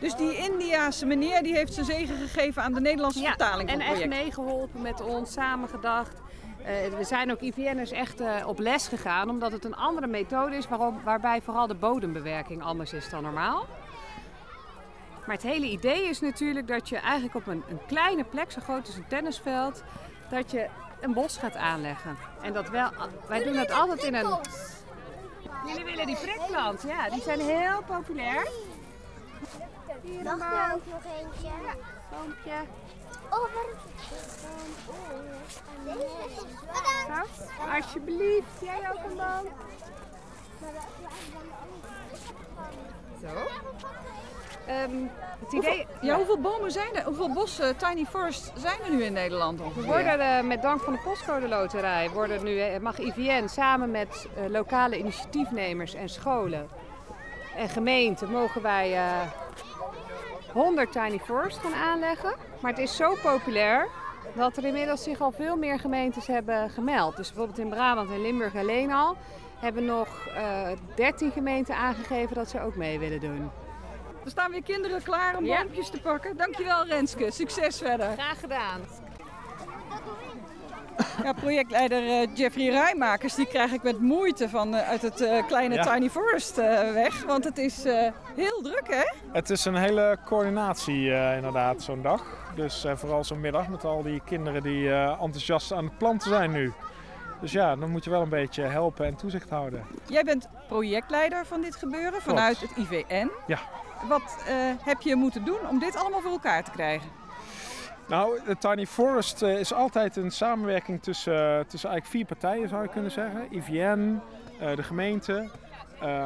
Dus 0.00 0.14
die 0.14 0.36
Indiaanse 0.36 1.06
meneer 1.06 1.42
die 1.42 1.54
heeft 1.54 1.74
zijn 1.74 1.86
zegen 1.86 2.16
gegeven 2.16 2.62
aan 2.62 2.72
de 2.72 2.80
Nederlandse 2.80 3.22
vertaling 3.22 3.68
en 3.68 3.80
van 3.80 3.88
het 3.88 3.98
echt 3.98 4.08
meegeholpen 4.08 4.82
met 4.82 5.00
ons, 5.00 5.32
samengedacht. 5.32 6.14
Eh, 6.64 6.96
we 6.96 7.04
zijn 7.04 7.30
ook 7.30 7.40
IVN'ers 7.40 7.90
echt 7.90 8.20
eh, 8.20 8.46
op 8.46 8.58
les 8.58 8.88
gegaan, 8.88 9.30
omdat 9.30 9.52
het 9.52 9.64
een 9.64 9.76
andere 9.76 10.06
methode 10.06 10.56
is 10.56 10.68
waarom, 10.68 11.00
waarbij 11.04 11.40
vooral 11.40 11.66
de 11.66 11.74
bodembewerking 11.74 12.62
anders 12.62 12.92
is 12.92 13.10
dan 13.10 13.22
normaal. 13.22 13.66
Maar 15.26 15.36
het 15.36 15.42
hele 15.42 15.66
idee 15.66 16.08
is 16.08 16.20
natuurlijk 16.20 16.68
dat 16.68 16.88
je 16.88 16.96
eigenlijk 16.96 17.34
op 17.34 17.46
een, 17.46 17.62
een 17.68 17.80
kleine 17.86 18.24
plek, 18.24 18.50
zo 18.50 18.60
groot 18.60 18.86
als 18.86 18.96
een 18.96 19.06
tennisveld, 19.08 19.82
dat 20.30 20.50
je 20.50 20.68
een 21.00 21.12
bos 21.12 21.36
gaat 21.36 21.56
aanleggen. 21.56 22.16
En 22.42 22.52
dat 22.52 22.68
wel, 22.68 22.90
wij 23.28 23.44
doen 23.44 23.54
dat 23.54 23.70
altijd 23.70 24.02
in 24.02 24.14
een... 24.14 24.38
Jullie 25.66 25.84
willen 25.84 26.06
die 26.06 26.16
prikplant, 26.16 26.82
ja, 26.82 27.10
die 27.10 27.22
zijn 27.22 27.40
heel 27.40 27.82
populair. 27.86 28.48
Hier 30.02 30.22
Mag 30.22 30.40
er 30.40 30.74
ook 30.74 30.86
nog 30.86 31.02
eentje? 31.04 31.50
boompje. 32.10 32.52
Oh, 33.30 33.46
waarom? 33.54 33.78
Deze. 35.84 36.46
Bedankt. 36.66 37.36
Zo, 37.36 37.74
alsjeblieft. 37.76 38.60
Jij 38.60 38.90
ook 38.90 39.10
een 39.10 39.16
boom? 39.16 39.52
Zo. 43.20 43.26
Ehm, 44.66 44.90
het 45.38 45.52
idee... 45.52 45.86
Ja, 46.00 46.16
hoeveel 46.16 46.40
bomen 46.40 46.70
zijn 46.70 46.94
er? 46.94 47.04
Hoeveel 47.04 47.32
bossen, 47.32 47.76
tiny 47.76 48.04
forest, 48.04 48.52
zijn 48.54 48.78
er 48.84 48.90
nu 48.90 49.02
in 49.02 49.12
Nederland 49.12 49.58
We 49.58 49.64
ongeveer? 49.64 49.84
worden 49.84 50.20
eh, 50.20 50.42
met 50.42 50.62
dank 50.62 50.80
van 50.80 50.92
de 50.92 50.98
postcode 51.04 51.48
loterij 51.48 52.10
worden 52.10 52.44
nu, 52.44 52.58
eh, 52.58 52.80
mag 52.80 52.98
IVN 52.98 53.46
samen 53.48 53.90
met 53.90 54.28
eh, 54.36 54.50
lokale 54.50 54.98
initiatiefnemers 54.98 55.94
en 55.94 56.08
scholen 56.08 56.68
en 57.56 57.68
gemeenten 57.68 58.30
mogen 58.30 58.62
wij 58.62 58.94
eh 58.94 59.20
100 60.52 60.92
tiny 60.92 61.18
forest 61.18 61.58
gaan 61.58 61.74
aanleggen. 61.74 62.34
Maar 62.60 62.70
het 62.70 62.80
is 62.80 62.96
zo 62.96 63.16
populair 63.22 63.88
dat 64.34 64.56
er 64.56 64.64
inmiddels 64.64 65.02
zich 65.02 65.20
al 65.20 65.32
veel 65.32 65.56
meer 65.56 65.78
gemeentes 65.78 66.26
hebben 66.26 66.70
gemeld. 66.70 67.16
Dus 67.16 67.28
bijvoorbeeld 67.28 67.58
in 67.58 67.68
Brabant 67.68 68.10
en 68.10 68.22
Limburg 68.22 68.56
alleen 68.56 68.92
al 68.92 69.16
hebben 69.60 69.84
nog 69.84 70.08
eh 70.36 70.68
13 70.94 71.30
gemeenten 71.30 71.76
aangegeven 71.76 72.34
dat 72.34 72.48
ze 72.50 72.60
ook 72.60 72.76
mee 72.76 72.98
willen 72.98 73.20
doen. 73.20 73.50
Er 74.24 74.30
staan 74.30 74.50
weer 74.50 74.62
kinderen 74.62 75.02
klaar 75.02 75.36
om 75.36 75.44
Ja. 75.44 75.62
boompjes 75.62 75.90
te 75.90 76.00
pakken. 76.00 76.36
Dankjewel 76.36 76.86
Renske, 76.86 77.30
succes 77.30 77.78
verder. 77.78 78.06
Graag 78.12 78.40
gedaan. 78.40 78.80
Ja, 81.24 81.32
projectleider 81.32 82.02
eh, 82.08 82.28
Jeffrey 82.36 82.68
Rijmakers, 82.68 83.34
die 83.34 83.46
krijg 83.46 83.72
ik 83.72 83.82
met 83.82 84.00
moeite 84.00 84.48
van 84.48 84.74
eh, 84.74 84.88
uit 84.88 85.02
het 85.02 85.20
eh, 85.20 85.46
kleine 85.46 85.74
Ja. 85.74 85.82
Tiny 85.94 86.08
Forest 86.10 86.58
eh, 86.58 86.92
weg. 86.92 87.24
Want 87.24 87.44
het 87.44 87.58
is 87.58 87.84
eh, 87.84 88.10
heel 88.36 88.60
druk 88.62 88.82
hè? 88.94 89.02
Het 89.32 89.50
is 89.50 89.64
een 89.64 89.74
hele 89.76 90.18
coördinatie 90.24 91.12
eh, 91.14 91.36
inderdaad, 91.36 91.82
zo'n 91.82 92.02
dag. 92.02 92.52
Dus 92.54 92.84
eh, 92.84 92.96
vooral 92.96 93.24
zo'n 93.24 93.40
middag 93.40 93.68
met 93.68 93.84
al 93.84 94.02
die 94.02 94.20
kinderen 94.24 94.62
die 94.62 94.90
eh, 94.90 95.10
enthousiast 95.22 95.72
aan 95.72 95.84
het 95.84 95.98
planten 95.98 96.28
zijn 96.28 96.50
nu. 96.50 96.72
Dus 97.40 97.52
ja, 97.52 97.76
dan 97.76 97.90
moet 97.90 98.04
je 98.04 98.10
wel 98.10 98.22
een 98.22 98.28
beetje 98.28 98.62
helpen 98.62 99.06
en 99.06 99.16
toezicht 99.16 99.50
houden. 99.50 99.86
Jij 100.06 100.24
bent 100.24 100.48
projectleider 100.68 101.46
van 101.46 101.60
dit 101.60 101.76
gebeuren 101.76 102.22
vanuit 102.22 102.60
het 102.60 102.76
IVN. 102.76 103.30
Ja. 103.46 103.58
Wat 104.08 104.44
eh, 104.46 104.54
heb 104.80 105.00
je 105.00 105.14
moeten 105.14 105.44
doen 105.44 105.68
om 105.68 105.78
dit 105.78 105.96
allemaal 105.96 106.20
voor 106.20 106.30
elkaar 106.30 106.64
te 106.64 106.70
krijgen? 106.70 107.08
Nou, 108.08 108.40
de 108.46 108.56
Tiny 108.58 108.86
Forest 108.86 109.42
eh, 109.42 109.58
is 109.58 109.72
altijd 109.72 110.16
een 110.16 110.30
samenwerking 110.30 111.02
tussen, 111.02 111.34
eh, 111.34 111.64
tussen 111.64 111.90
eigenlijk 111.90 112.06
vier 112.06 112.24
partijen 112.24 112.68
zou 112.68 112.82
je 112.82 112.88
kunnen 112.88 113.10
zeggen. 113.10 113.46
IVN, 113.50 114.20
de 114.74 114.82
gemeente, 114.82 115.50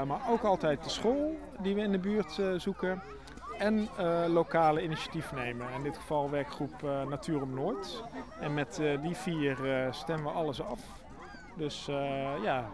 maar 0.06 0.20
ook 0.30 0.42
altijd 0.42 0.84
de 0.84 0.90
school 0.90 1.38
die 1.58 1.74
we 1.74 1.80
in 1.80 1.92
de 1.92 1.98
buurt 1.98 2.40
zoeken. 2.56 3.02
En 3.58 3.88
lokale 4.28 4.82
initiatiefnemer. 4.82 5.66
In 5.76 5.82
dit 5.82 5.96
geval 5.96 6.30
werkgroep 6.30 6.82
Natuur 7.08 7.42
op 7.42 7.54
Noord. 7.54 8.02
En 8.40 8.54
met 8.54 8.80
die 9.02 9.16
vier 9.16 9.56
stemmen 9.90 10.32
we 10.32 10.38
alles 10.38 10.62
af. 10.62 10.80
Dus 11.56 11.88
eh, 11.88 12.42
ja, 12.42 12.70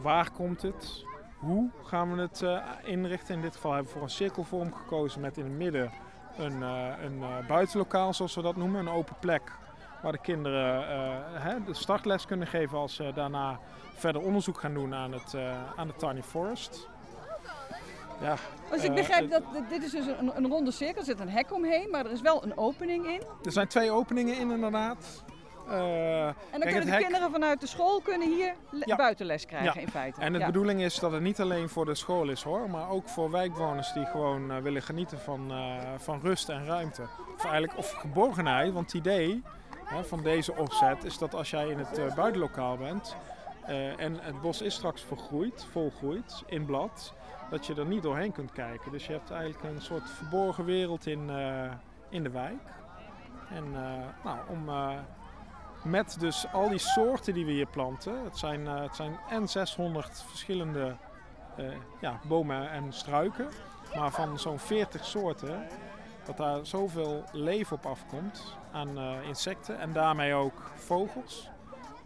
waar 0.00 0.30
komt 0.30 0.62
het? 0.62 1.04
Hoe 1.38 1.70
gaan 1.82 2.14
we 2.14 2.20
het 2.22 2.42
eh, 2.42 2.58
inrichten? 2.82 3.34
In 3.34 3.40
dit 3.40 3.54
geval 3.54 3.70
hebben 3.72 3.88
we 3.92 3.98
voor 3.98 4.06
een 4.08 4.14
cirkelvorm 4.14 4.74
gekozen 4.74 5.20
met 5.20 5.36
in 5.36 5.44
het 5.44 5.52
midden 5.52 5.92
een, 6.38 6.62
eh, 6.62 6.88
een 7.04 7.22
buitenlokaal, 7.48 8.14
zoals 8.14 8.34
we 8.34 8.42
dat 8.42 8.56
noemen. 8.56 8.80
Een 8.80 8.92
open 8.92 9.16
plek 9.20 9.52
waar 10.02 10.12
de 10.12 10.18
kinderen 10.20 10.84
hè, 11.40 11.64
de 11.64 11.74
startles 11.74 12.26
kunnen 12.26 12.46
geven 12.46 12.78
als 12.78 12.94
ze 12.94 13.12
daarna 13.14 13.58
verder 13.94 14.22
onderzoek 14.22 14.58
gaan 14.60 14.74
doen 14.74 14.94
aan, 14.94 15.12
het, 15.12 15.34
aan 15.76 15.86
de 15.86 15.94
Tiny 15.96 16.22
Forest. 16.22 16.88
Ja, 18.20 18.34
Dus 18.70 18.84
ik 18.84 18.94
begrijp 18.94 19.30
dat 19.30 19.42
dit- 19.52 19.68
dit 19.68 19.82
is 19.82 19.90
dus 19.90 20.06
een, 20.06 20.36
een 20.36 20.48
ronde 20.48 20.70
cirkel, 20.70 20.98
er 20.98 21.04
zit 21.04 21.20
een 21.20 21.28
hek 21.28 21.52
omheen, 21.52 21.90
maar 21.90 22.04
er 22.06 22.12
is 22.12 22.20
wel 22.20 22.44
een 22.44 22.58
opening 22.58 23.06
in. 23.06 23.22
Er 23.44 23.52
zijn 23.52 23.68
twee 23.68 23.90
openingen 23.90 24.38
in 24.38 24.50
inderdaad. 24.50 25.23
Eh, 25.68 26.26
En 26.26 26.34
dan 26.50 26.60
kunnen 26.60 26.84
de 26.84 26.90
hek- 26.90 27.00
kinderen 27.00 27.30
vanuit 27.30 27.60
de 27.60 27.66
school 27.66 28.00
kunnen 28.00 28.28
hier 28.34 28.54
Ja. 28.84 28.96
buitenles 28.96 29.46
krijgen 29.46 29.72
Ja. 29.74 29.80
in 29.80 29.88
feite. 29.88 30.20
En 30.20 30.32
de 30.32 30.38
Ja. 30.38 30.46
bedoeling 30.46 30.80
is 30.80 30.94
dat 30.98 31.12
het 31.12 31.20
niet 31.22 31.40
alleen 31.40 31.68
voor 31.68 31.84
de 31.84 31.94
school 31.94 32.28
is 32.28 32.42
hoor, 32.42 32.70
maar 32.70 32.88
ook 32.90 33.08
voor 33.08 33.30
wijkbewoners 33.30 33.92
die 33.92 34.06
gewoon 34.06 34.50
eh, 34.50 34.58
willen 34.58 34.82
genieten 34.82 35.18
van, 35.18 35.50
eh, 35.50 35.76
van 35.96 36.20
rust 36.22 36.48
en 36.48 36.66
ruimte. 36.66 37.02
Of 37.36 37.42
eigenlijk 37.44 37.78
of 37.78 37.90
geborgenheid, 37.92 38.72
want 38.72 38.86
het 38.86 38.94
idee 38.94 39.42
hè, 39.84 40.04
van 40.04 40.22
deze 40.22 40.54
opzet 40.56 41.04
is 41.04 41.18
dat 41.18 41.34
als 41.34 41.50
jij 41.50 41.68
in 41.68 41.78
het 41.78 42.14
buitenlokaal 42.14 42.76
bent 42.76 43.16
en 43.96 44.18
het 44.20 44.40
bos 44.40 44.62
is 44.62 44.74
straks 44.74 45.02
vergroeid, 45.02 45.66
volgroeid 45.72 46.42
in 46.46 46.64
blad, 46.64 47.14
dat 47.50 47.66
je 47.66 47.74
er 47.74 47.86
niet 47.86 48.02
doorheen 48.02 48.32
kunt 48.32 48.52
kijken. 48.52 48.92
Dus 48.92 49.06
je 49.06 49.12
hebt 49.12 49.30
eigenlijk 49.30 49.62
een 49.74 49.82
soort 49.82 50.10
verborgen 50.10 50.64
wereld 50.64 51.06
in, 51.06 51.30
in 52.08 52.22
de 52.22 52.30
wijk. 52.30 52.62
En 53.50 53.70
nou, 54.24 54.38
om 54.48 54.68
met 55.84 56.16
dus 56.20 56.46
al 56.52 56.68
die 56.68 56.78
soorten 56.78 57.34
die 57.34 57.44
we 57.46 57.52
hier 57.52 57.66
planten, 57.66 58.24
het 58.24 58.38
zijn, 58.38 58.66
eh, 58.66 58.80
het 58.82 58.96
zijn 58.96 59.18
en 59.28 59.48
600 59.48 60.24
verschillende 60.28 60.96
eh, 61.56 61.64
ja, 62.00 62.20
bomen 62.28 62.70
en 62.70 62.92
struiken, 62.92 63.48
maar 63.94 64.10
van 64.10 64.38
zo'n 64.38 64.58
40 64.58 65.04
soorten, 65.04 65.66
dat 66.24 66.36
daar 66.36 66.66
zoveel 66.66 67.24
leven 67.32 67.76
op 67.76 67.86
afkomt 67.86 68.56
aan 68.72 68.98
eh, 68.98 69.12
insecten 69.28 69.78
en 69.78 69.92
daarmee 69.92 70.34
ook 70.34 70.70
vogels. 70.74 71.48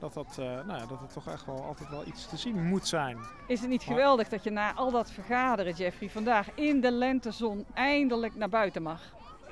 Dat, 0.00 0.14
dat, 0.14 0.37
nou 0.37 0.73
ja, 0.78 0.87
dat 0.87 1.00
het 1.00 1.12
toch 1.12 1.26
echt 1.28 1.47
wel 1.47 1.64
altijd 1.64 1.88
wel 1.90 2.06
iets 2.06 2.26
te 2.28 2.37
zien 2.37 2.66
moet 2.66 2.87
zijn. 2.87 3.18
Is 3.47 3.61
het 3.61 3.68
niet 3.68 3.87
Maar- 3.87 3.94
geweldig 3.97 4.28
dat 4.28 4.44
je 4.44 4.50
na 4.50 4.75
al 4.75 4.90
dat 4.90 5.11
vergaderen, 5.11 5.73
Jeffrey, 5.75 6.08
vandaag 6.11 6.47
in 6.54 6.80
de 6.80 6.92
lentezon 6.92 7.66
eindelijk 7.75 8.35
naar 8.35 8.49
buiten 8.49 8.82
mag? 8.82 9.00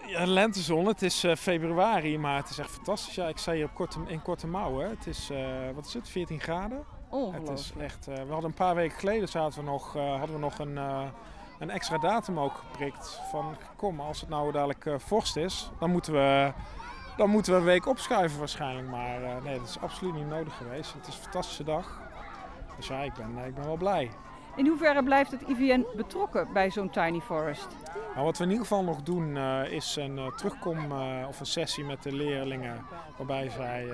Ja, 0.07 0.27
lentezon, 0.27 0.87
het 0.87 1.03
is 1.03 1.25
eh, 1.25 1.37
februari, 1.37 2.19
maar 2.19 2.37
het 2.37 2.51
is 2.51 2.59
echt 2.59 2.71
fantastisch. 2.71 3.15
Ja, 3.15 3.29
ik 3.29 3.39
sta 3.39 3.53
hier 3.53 3.65
op 3.65 3.75
korte, 3.75 3.99
in 4.07 4.23
korte 4.23 4.47
mouwen. 4.47 4.89
Het 4.89 5.07
is, 5.07 5.31
eh, 5.31 5.47
wat 5.75 5.87
is 5.87 5.95
het, 5.95 6.09
14 6.09 6.41
graden? 6.41 6.85
Het 7.33 7.49
is 7.49 7.73
echt, 7.79 8.09
eh, 8.09 8.15
we 8.15 8.33
hadden 8.33 8.51
een 8.51 8.55
paar 8.55 8.75
weken 8.75 8.99
geleden 8.99 9.29
zaten 9.29 9.59
we 9.59 9.71
nog, 9.71 9.93
hadden 9.93 10.33
we 10.33 10.39
nog 10.39 10.59
een, 10.59 10.77
een 11.59 11.71
extra 11.71 11.99
datum 11.99 12.41
ook 12.41 12.55
geprikt. 12.55 13.21
Van 13.31 13.57
kom, 13.77 14.01
als 14.01 14.21
het 14.21 14.29
nou 14.29 14.53
dadelijk 14.53 14.89
vorst 14.97 15.37
is, 15.37 15.71
dan 15.79 15.91
moeten, 15.91 16.13
we, 16.13 16.53
dan 17.17 17.31
moeten 17.31 17.53
we 17.53 17.59
een 17.59 17.65
week 17.65 17.87
opschuiven 17.87 18.39
waarschijnlijk. 18.39 18.89
Maar 18.89 19.43
nee, 19.43 19.59
dat 19.59 19.69
is 19.69 19.81
absoluut 19.81 20.15
niet 20.15 20.29
nodig 20.29 20.57
geweest. 20.57 20.93
Het 20.93 21.07
is 21.07 21.15
een 21.15 21.23
fantastische 21.23 21.65
dag. 21.65 22.01
Dus 22.77 22.87
ja, 22.87 23.01
ik 23.01 23.15
ben, 23.15 23.39
ik 23.47 23.55
ben 23.55 23.65
wel 23.65 23.77
blij. 23.77 24.11
In 24.57 24.67
hoeverre 24.67 25.03
blijft 25.03 25.31
het 25.31 25.43
IVN 25.43 25.87
betrokken 25.97 26.49
bij 26.53 26.71
zo'n 26.71 26.91
tiny 26.91 27.21
forest? 27.21 27.67
Maar 28.15 28.25
wat 28.25 28.39
we 28.39 28.45
in 28.45 28.51
ieder 28.51 28.67
geval 28.67 28.83
nog 28.83 29.03
doen 29.03 29.37
eh, 29.37 29.73
is 29.73 29.97
een 29.97 30.19
eh, 30.19 30.27
terugkom 30.27 30.93
eh, 30.93 31.29
of 31.29 31.41
een 31.41 31.47
sessie 31.47 31.85
met 31.85 32.03
de 32.03 32.13
leerlingen. 32.13 32.85
Waarbij 33.17 33.51
zij 33.51 33.89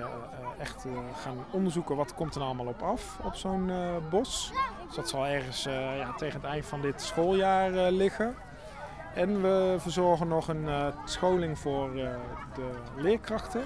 echt 0.59 0.85
gaan 1.15 1.45
onderzoeken 1.51 1.95
wat 1.95 2.13
komt 2.13 2.33
er 2.33 2.39
nou 2.39 2.55
allemaal 2.55 2.73
op 2.73 2.81
af 2.81 3.19
op 3.23 3.35
zo'n 3.35 3.71
bos. 4.09 4.51
Dus 4.87 4.95
dat 4.95 5.09
zal 5.09 5.27
ergens 5.27 5.63
ja, 5.63 6.13
tegen 6.13 6.41
het 6.41 6.49
eind 6.49 6.65
van 6.65 6.81
dit 6.81 7.01
schooljaar 7.01 7.91
liggen. 7.91 8.35
En 9.13 9.41
we 9.41 9.75
verzorgen 9.77 10.27
nog 10.27 10.47
een 10.47 10.93
scholing 11.05 11.59
voor 11.59 11.93
de 11.93 12.71
leerkrachten. 12.95 13.63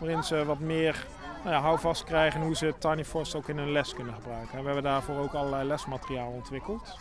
Waarin 0.00 0.24
ze 0.24 0.44
wat 0.44 0.58
meer 0.58 1.06
nou 1.44 1.56
ja, 1.56 1.62
houvast 1.62 2.04
krijgen 2.04 2.40
hoe 2.40 2.56
ze 2.56 2.74
Tiny 2.78 3.04
Forest 3.04 3.34
ook 3.34 3.48
in 3.48 3.58
hun 3.58 3.72
les 3.72 3.94
kunnen 3.94 4.14
gebruiken. 4.14 4.52
En 4.52 4.58
we 4.58 4.64
hebben 4.64 4.82
daarvoor 4.82 5.16
ook 5.18 5.32
allerlei 5.34 5.66
lesmateriaal 5.68 6.30
ontwikkeld. 6.30 6.98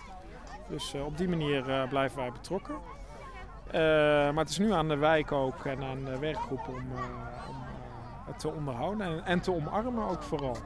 Dus 0.67 0.93
eh, 0.93 1.05
op 1.05 1.17
die 1.17 1.29
manier 1.29 1.69
eh, 1.69 1.88
blijven 1.89 2.17
wij 2.17 2.31
betrokken. 2.31 2.75
Eh, 3.67 3.81
maar 4.31 4.35
het 4.43 4.50
is 4.50 4.57
nu 4.57 4.71
aan 4.73 4.88
de 4.88 4.95
wijk 4.97 5.31
ook 5.31 5.65
en 5.65 5.83
aan 5.83 6.03
de 6.03 6.19
werkgroep 6.19 6.67
om, 6.67 6.75
om 7.50 7.55
het 8.25 8.39
te 8.39 8.51
onderhouden 8.51 9.07
en, 9.07 9.25
en 9.25 9.41
te 9.41 9.53
omarmen 9.53 10.07
ook 10.09 10.23
vooral. 10.23 10.57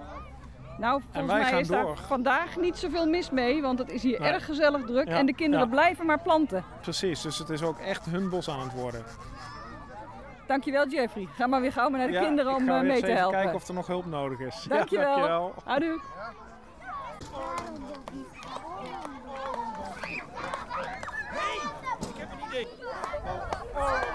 Nou, 0.78 1.02
volgens 1.02 1.34
wij 1.34 1.42
mij 1.42 1.50
gaan 1.52 1.60
is 1.60 1.68
daar 1.68 1.84
door. 1.84 1.98
vandaag 1.98 2.58
niet 2.58 2.78
zoveel 2.78 3.06
mis 3.08 3.30
mee, 3.32 3.62
want 3.62 3.80
het 3.80 3.92
is 3.92 4.04
hier 4.04 4.20
Nee. 4.20 4.30
erg 4.30 4.46
gezellig 4.46 4.86
druk 4.86 5.08
Ja, 5.08 5.18
en 5.18 5.26
de 5.26 5.34
kinderen 5.36 5.66
ja. 5.66 5.72
blijven 5.72 6.06
maar 6.06 6.22
planten. 6.22 6.64
Precies, 6.82 7.22
dus 7.22 7.38
het 7.38 7.50
is 7.50 7.62
ook 7.64 7.78
echt 7.80 8.06
hun 8.06 8.30
bos 8.30 8.50
aan 8.50 8.60
het 8.60 8.74
worden. 8.74 9.04
Dankjewel 10.48 10.88
Jeffrey. 10.88 11.28
Ga 11.36 11.48
maar 11.48 11.62
weer 11.62 11.72
gauw 11.72 11.90
maar 11.90 12.00
naar 12.00 12.08
de 12.08 12.14
Ja, 12.14 12.22
kinderen 12.22 12.56
om 12.56 12.66
ga 12.66 12.74
eh, 12.74 12.74
weer 12.74 12.82
mee 12.84 12.92
eens 12.92 13.00
te 13.00 13.06
even 13.06 13.18
helpen. 13.20 13.38
kijken 13.40 13.56
of 13.56 13.68
er 13.68 13.74
nog 13.74 13.88
hulp 13.88 14.06
nodig 14.06 14.40
is. 14.40 14.66
Dankjewel. 14.68 15.06
Ja, 15.08 15.14
dankjewel. 15.16 15.54
Houdoe. 15.66 16.00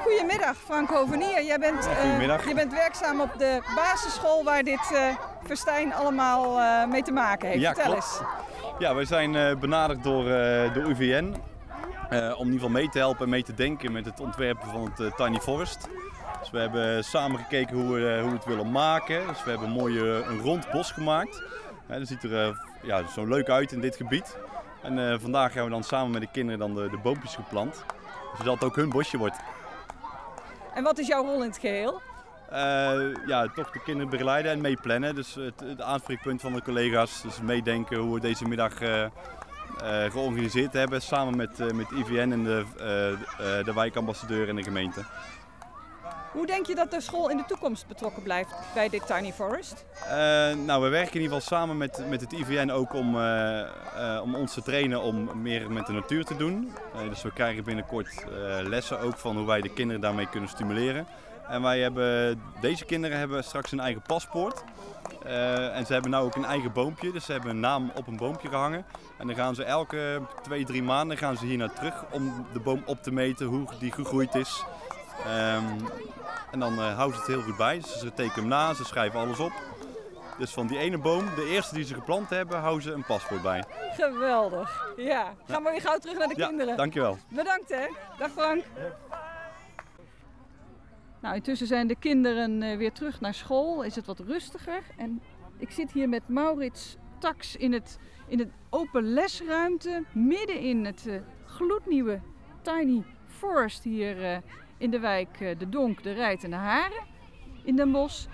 Goedemiddag 0.03 0.57
Frank 0.57 0.89
Hovenier. 0.91 1.43
Jij 1.45 1.59
bent, 1.59 1.87
eh, 1.87 1.97
goedemiddag. 2.01 2.49
je 2.49 2.55
bent 2.55 2.73
werkzaam 2.73 3.21
op 3.21 3.31
de 3.39 3.61
basisschool 3.75 4.45
waar 4.45 4.63
dit 4.63 4.91
eh 4.95 5.17
festijn 5.47 5.95
allemaal 5.95 6.59
eh, 6.61 6.87
mee 6.87 7.03
te 7.03 7.13
maken 7.13 7.49
heeft. 7.49 7.61
Ja, 7.61 7.73
Vertel 7.75 7.91
klopt. 7.93 8.21
eens. 8.21 8.29
Ja, 8.79 8.95
wij 8.95 9.05
zijn 9.05 9.37
eh, 9.37 9.57
benaderd 9.57 10.03
door 10.05 10.23
eh, 10.25 10.73
de 10.75 10.81
UVN 10.87 11.35
om 12.17 12.47
in 12.47 12.53
ieder 12.53 12.53
geval 12.53 12.69
mee 12.69 12.89
te 12.89 12.99
helpen 12.99 13.25
en 13.25 13.31
mee 13.31 13.43
te 13.43 13.55
denken 13.55 13.93
met 13.93 14.05
het 14.05 14.21
ontwerpen 14.21 14.69
van 14.69 14.85
het 14.85 15.01
eh, 15.01 15.15
Tiny 15.17 15.39
Forest. 15.39 15.89
Dus 16.41 16.51
we 16.51 16.59
hebben 16.59 17.05
samen 17.05 17.39
gekeken 17.39 17.77
hoe 17.77 17.95
we, 17.95 18.09
eh, 18.09 18.21
hoe 18.21 18.31
we 18.31 18.37
het 18.37 18.45
willen 18.45 18.71
maken. 18.71 19.27
Dus 19.27 19.45
we 19.45 19.51
hebben 19.51 19.69
een 19.69 19.75
mooi 19.75 19.99
eh, 19.99 20.29
een 20.31 20.41
rond 20.41 20.71
bos 20.71 20.91
gemaakt. 20.91 21.43
Eh, 21.87 21.99
dat 21.99 22.09
ziet 22.09 22.23
er 22.23 22.47
eh, 22.47 22.57
ja, 22.83 23.07
zo 23.07 23.27
leuk 23.27 23.49
uit 23.49 23.73
in 23.73 23.81
dit 23.81 23.97
gebied. 23.97 24.37
En 24.83 25.11
eh, 25.11 25.19
vandaag 25.19 25.53
gaan 25.53 25.65
we 25.65 25.71
dan 25.71 25.85
samen 25.85 26.11
met 26.11 26.21
de 26.21 26.29
kinderen 26.33 26.59
dan 26.59 26.75
de, 26.75 26.91
de 26.91 26.99
boompjes 26.99 27.35
geplant. 27.35 27.85
Zodat 28.39 28.55
het 28.55 28.65
ook 28.65 28.77
hun 28.77 28.91
bosje 28.91 29.19
wordt. 29.19 29.37
En 30.75 30.83
wat 30.83 30.99
is 30.99 31.07
jouw 31.07 31.23
rol 31.25 31.43
in 31.43 31.49
het 31.49 31.59
geheel? 31.59 32.01
Eh, 32.51 33.15
ja, 33.27 33.47
toch 33.55 33.71
de 33.71 33.83
kinderen 33.83 34.11
begeleiden 34.11 34.53
en 34.53 34.61
meeplannen. 34.61 35.15
Dus 35.15 35.35
het, 35.35 35.61
het 35.61 35.81
aanspreekpunt 35.81 36.41
van 36.41 36.53
de 36.53 36.63
collega's. 36.63 37.23
Dus 37.23 37.41
meedenken 37.41 37.99
hoe 37.99 38.15
we 38.15 38.21
deze 38.21 38.49
middag 38.49 38.81
eh, 38.81 39.03
eh, 39.03 39.11
georganiseerd 40.11 40.73
hebben. 40.73 41.03
Samen 41.03 41.37
met, 41.37 41.61
eh, 41.61 41.71
met 41.71 41.91
IVN 41.91 42.33
en 42.33 42.45
de, 42.45 42.65
eh, 42.79 43.13
eh, 43.13 43.65
de 43.65 43.73
wijkambassadeur 43.75 44.49
en 44.49 44.57
de 44.57 44.63
gemeente. 44.63 45.05
Hoe 46.33 46.47
denk 46.47 46.67
je 46.67 46.75
dat 46.75 46.91
de 46.91 47.01
school 47.01 47.31
in 47.31 47.37
de 47.37 47.45
toekomst 47.45 47.87
betrokken 47.87 48.23
blijft 48.23 48.55
bij 48.75 48.89
dit 48.89 49.07
Tiny 49.07 49.33
Forest? 49.33 49.85
Eh, 50.09 50.09
nou, 50.55 50.83
we 50.83 50.89
werken 50.89 51.15
in 51.15 51.21
ieder 51.21 51.41
geval 51.41 51.59
samen 51.59 51.77
met, 51.77 52.03
met 52.09 52.21
het 52.21 52.33
IVN 52.33 52.71
ook 52.71 52.95
om, 52.95 53.17
eh, 53.17 53.61
eh, 53.61 54.23
om 54.23 54.35
ons 54.35 54.55
te 54.55 54.63
trainen 54.63 55.03
om 55.03 55.43
meer 55.43 55.71
met 55.71 55.87
de 55.87 55.93
natuur 55.93 56.25
te 56.25 56.37
doen. 56.37 56.73
Eh, 56.95 57.09
dus 57.09 57.23
we 57.23 57.33
krijgen 57.33 57.65
binnenkort 57.65 58.25
eh, 58.25 58.69
lessen 58.69 59.01
ook 59.01 59.17
van 59.17 59.37
hoe 59.37 59.47
wij 59.47 59.61
de 59.61 59.69
kinderen 59.69 60.01
daarmee 60.01 60.29
kunnen 60.29 60.49
stimuleren. 60.49 61.07
En 61.49 61.63
wij 61.63 61.81
hebben, 61.81 62.43
deze 62.61 62.85
kinderen 62.85 63.19
hebben 63.19 63.45
straks 63.45 63.73
een 63.73 63.81
eigen 63.81 64.03
paspoort. 64.03 64.65
Eh, 65.25 65.77
en 65.77 65.87
ze 65.87 65.93
hebben 65.93 66.11
nou 66.11 66.25
ook 66.25 66.35
een 66.37 66.45
eigen 66.45 66.73
boompje, 66.73 67.13
dus 67.13 67.25
ze 67.25 67.33
hebben 67.33 67.51
een 67.51 67.61
naam 67.61 67.91
op 67.95 68.07
een 68.07 68.17
boompje 68.17 68.49
gehangen. 68.49 68.85
En 69.19 69.27
dan 69.27 69.37
gaan 69.37 69.55
ze 69.55 69.65
elke 69.65 70.21
twee, 70.43 70.65
drie 70.65 70.83
maanden 70.83 71.17
gaan 71.17 71.37
ze 71.37 71.45
hier 71.47 71.59
naar 71.59 71.73
terug 71.73 72.05
om 72.11 72.47
de 72.53 72.61
boom 72.61 72.83
op 72.87 73.03
te 73.03 73.13
meten 73.13 73.47
hoe 73.47 73.65
die 73.79 73.93
gegroeid 73.93 74.35
is. 74.35 74.65
Ehm, 75.27 75.65
en 76.51 76.59
dan 76.61 76.73
eh, 76.79 76.95
houden 76.97 77.15
ze 77.17 77.23
het 77.25 77.35
heel 77.35 77.43
goed 77.43 77.57
bij. 77.57 77.79
Dus 77.79 77.99
ze 77.99 78.15
tekenen 78.15 78.35
hem 78.39 78.49
na, 78.49 78.75
ze 78.75 78.85
schrijven 78.85 79.21
alles 79.21 79.39
op. 79.39 79.53
Dus 80.39 80.51
van 80.51 80.67
die 80.67 80.79
ene 80.79 80.99
boom, 80.99 81.25
de 81.35 81.49
eerste 81.49 81.75
die 81.75 81.85
ze 81.85 81.95
geplant 81.95 82.31
hebben, 82.31 82.59
houden 82.59 82.83
ze 82.83 82.93
een 82.93 83.05
paspoort 83.05 83.43
bij. 83.43 83.65
Geweldig. 83.97 84.87
Ja, 84.97 85.25
gaan 85.49 85.63
we 85.63 85.71
weer 85.71 85.81
gauw 85.81 85.99
terug 85.99 86.19
naar 86.19 86.29
de 86.29 86.35
Ja, 86.37 86.47
kinderen. 86.47 86.77
dankjewel. 86.77 87.19
Bedankt 87.29 87.69
hè. 87.69 87.87
Dag 88.19 88.31
Frank. 88.37 88.65
Nou, 91.23 91.35
intussen 91.35 91.67
zijn 91.67 91.87
de 91.87 91.97
kinderen 91.97 92.63
eh, 92.63 92.77
weer 92.77 92.93
terug 92.93 93.21
naar 93.21 93.35
school. 93.35 93.83
Is 93.83 93.97
het 93.97 94.07
wat 94.07 94.19
rustiger. 94.19 94.83
En 94.97 95.23
ik 95.59 95.71
zit 95.71 95.93
hier 95.93 96.09
met 96.09 96.29
Maurits 96.29 96.97
Tax 97.19 97.57
in 97.57 97.73
het, 97.73 97.99
in 98.29 98.39
het 98.39 98.49
open 98.71 99.03
lesruimte. 99.13 100.05
Midden 100.13 100.61
in 100.61 100.85
het 100.85 101.07
eh, 101.07 101.21
gloednieuwe 101.47 102.21
Tiny 102.63 103.05
Forest 103.27 103.85
hier 103.85 104.25
eh, 104.25 104.37
in 104.79 104.91
de 104.91 104.99
wijk 104.99 105.39
De 105.59 105.69
Donk, 105.69 106.03
De 106.03 106.13
Rijt 106.13 106.45
en 106.45 106.51
De 106.51 106.57
Haren 106.57 107.05
in 107.65 107.77
Den 107.77 107.93
Bosch. 107.93 108.27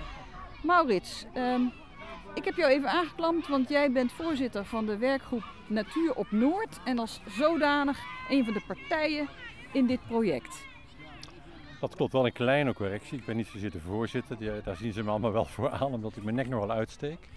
Maurits, 0.62 1.26
ehm, 1.34 1.62
ik 2.34 2.44
heb 2.44 2.56
jou 2.56 2.70
even 2.70 2.90
aangeklampt, 2.90 3.48
want 3.48 3.68
jij 3.68 3.92
bent 3.92 4.12
voorzitter 4.12 4.64
van 4.64 4.86
de 4.86 4.96
werkgroep 4.96 5.44
Natuur 5.66 6.14
op 6.14 6.30
Noord. 6.30 6.80
En 6.84 6.98
als 6.98 7.20
zodanig 7.26 7.98
een 8.28 8.44
van 8.44 8.52
de 8.52 8.62
partijen 8.66 9.28
in 9.72 9.86
dit 9.86 10.00
project. 10.06 10.67
Dat 11.80 11.96
klopt, 11.96 12.12
wel 12.12 12.26
een 12.26 12.32
kleine 12.32 12.72
correctie. 12.72 13.18
Ik 13.18 13.24
ben 13.24 13.36
niet 13.36 13.46
zozeer 13.46 13.70
de 13.70 13.80
voorzitter, 13.80 14.62
daar 14.64 14.76
zien 14.76 14.92
ze 14.92 15.02
me 15.02 15.10
allemaal 15.10 15.32
wel 15.32 15.44
voor 15.44 15.70
aan, 15.70 15.92
omdat 15.92 16.16
ik 16.16 16.22
mijn 16.24 16.36
nek 16.36 16.48
nogal 16.48 16.70
uitsteek. 16.70 17.28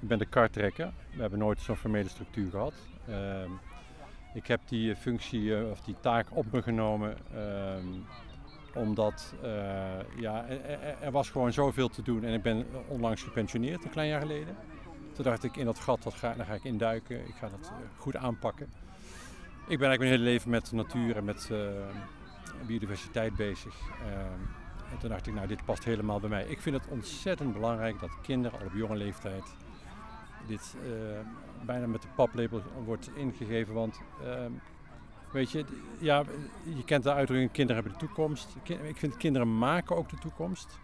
Ik 0.00 0.08
ben 0.08 0.18
de 0.18 0.26
kartrekker. 0.26 0.92
We 1.14 1.20
hebben 1.20 1.38
nooit 1.38 1.60
zo'n 1.60 1.76
formele 1.76 2.08
structuur 2.08 2.50
gehad. 2.50 2.74
Ehm, 3.08 3.50
ik 4.34 4.46
heb 4.46 4.60
die 4.68 4.90
eh, 4.90 4.96
functie 4.96 5.56
eh, 5.56 5.70
of 5.70 5.80
die 5.80 5.94
taak 6.00 6.26
op 6.30 6.52
me 6.52 6.62
genomen 6.62 7.16
ehm, 7.34 7.86
omdat 8.74 9.34
eh, 9.42 9.50
ja, 10.16 10.46
er, 11.00 11.10
was 11.10 11.30
gewoon 11.30 11.52
zoveel 11.52 11.88
te 11.88 12.02
doen 12.02 12.24
en 12.24 12.32
ik 12.32 12.42
ben 12.42 12.66
onlangs 12.88 13.22
gepensioneerd, 13.22 13.84
een 13.84 13.90
klein 13.90 14.08
jaar 14.08 14.20
geleden. 14.20 14.56
Toen 15.12 15.24
dacht 15.24 15.44
ik 15.44 15.56
in 15.56 15.64
dat 15.64 15.78
gat, 15.78 16.02
dat 16.02 16.14
ga, 16.14 16.34
daar 16.34 16.46
ga 16.46 16.54
ik 16.54 16.64
induiken, 16.64 17.26
ik 17.26 17.34
ga 17.34 17.48
dat 17.48 17.72
goed 17.96 18.16
aanpakken. 18.16 18.66
Ik 19.68 19.78
ben 19.78 19.88
eigenlijk 19.88 19.98
mijn 19.98 20.10
hele 20.10 20.22
leven 20.22 20.50
met 20.50 20.72
natuur 20.72 21.16
en 21.16 21.24
met 21.24 21.50
biodiversiteit 22.66 23.36
bezig. 23.36 23.74
Ehm, 24.02 24.40
En 24.92 25.00
toen 25.00 25.08
dacht 25.08 25.26
ik, 25.26 25.34
nou 25.34 25.46
dit 25.46 25.64
past 25.64 25.84
helemaal 25.84 26.20
bij 26.20 26.28
mij. 26.28 26.44
Ik 26.44 26.60
vind 26.60 26.76
het 26.76 26.86
ontzettend 26.88 27.52
belangrijk 27.52 28.00
dat 28.00 28.20
kinderen 28.22 28.58
al 28.60 28.66
op 28.66 28.72
jonge 28.74 28.96
leeftijd 28.96 29.56
dit 30.46 30.76
eh, 30.82 31.18
bijna 31.66 31.86
met 31.86 32.02
de 32.02 32.08
paplepel 32.14 32.62
wordt 32.84 33.10
ingegeven. 33.14 33.74
Want 33.74 34.00
ehm, 34.24 34.50
weet 35.32 35.50
je, 35.50 35.64
ja, 35.98 36.24
je 36.76 36.84
kent 36.84 37.02
de 37.02 37.12
uitdrukking 37.12 37.52
kinderen 37.52 37.82
hebben 37.82 38.00
de 38.00 38.06
toekomst. 38.06 38.56
Ik 38.82 38.96
vind 38.96 39.16
kinderen 39.16 39.58
maken 39.58 39.96
ook 39.96 40.08
de 40.08 40.18
toekomst. 40.18 40.78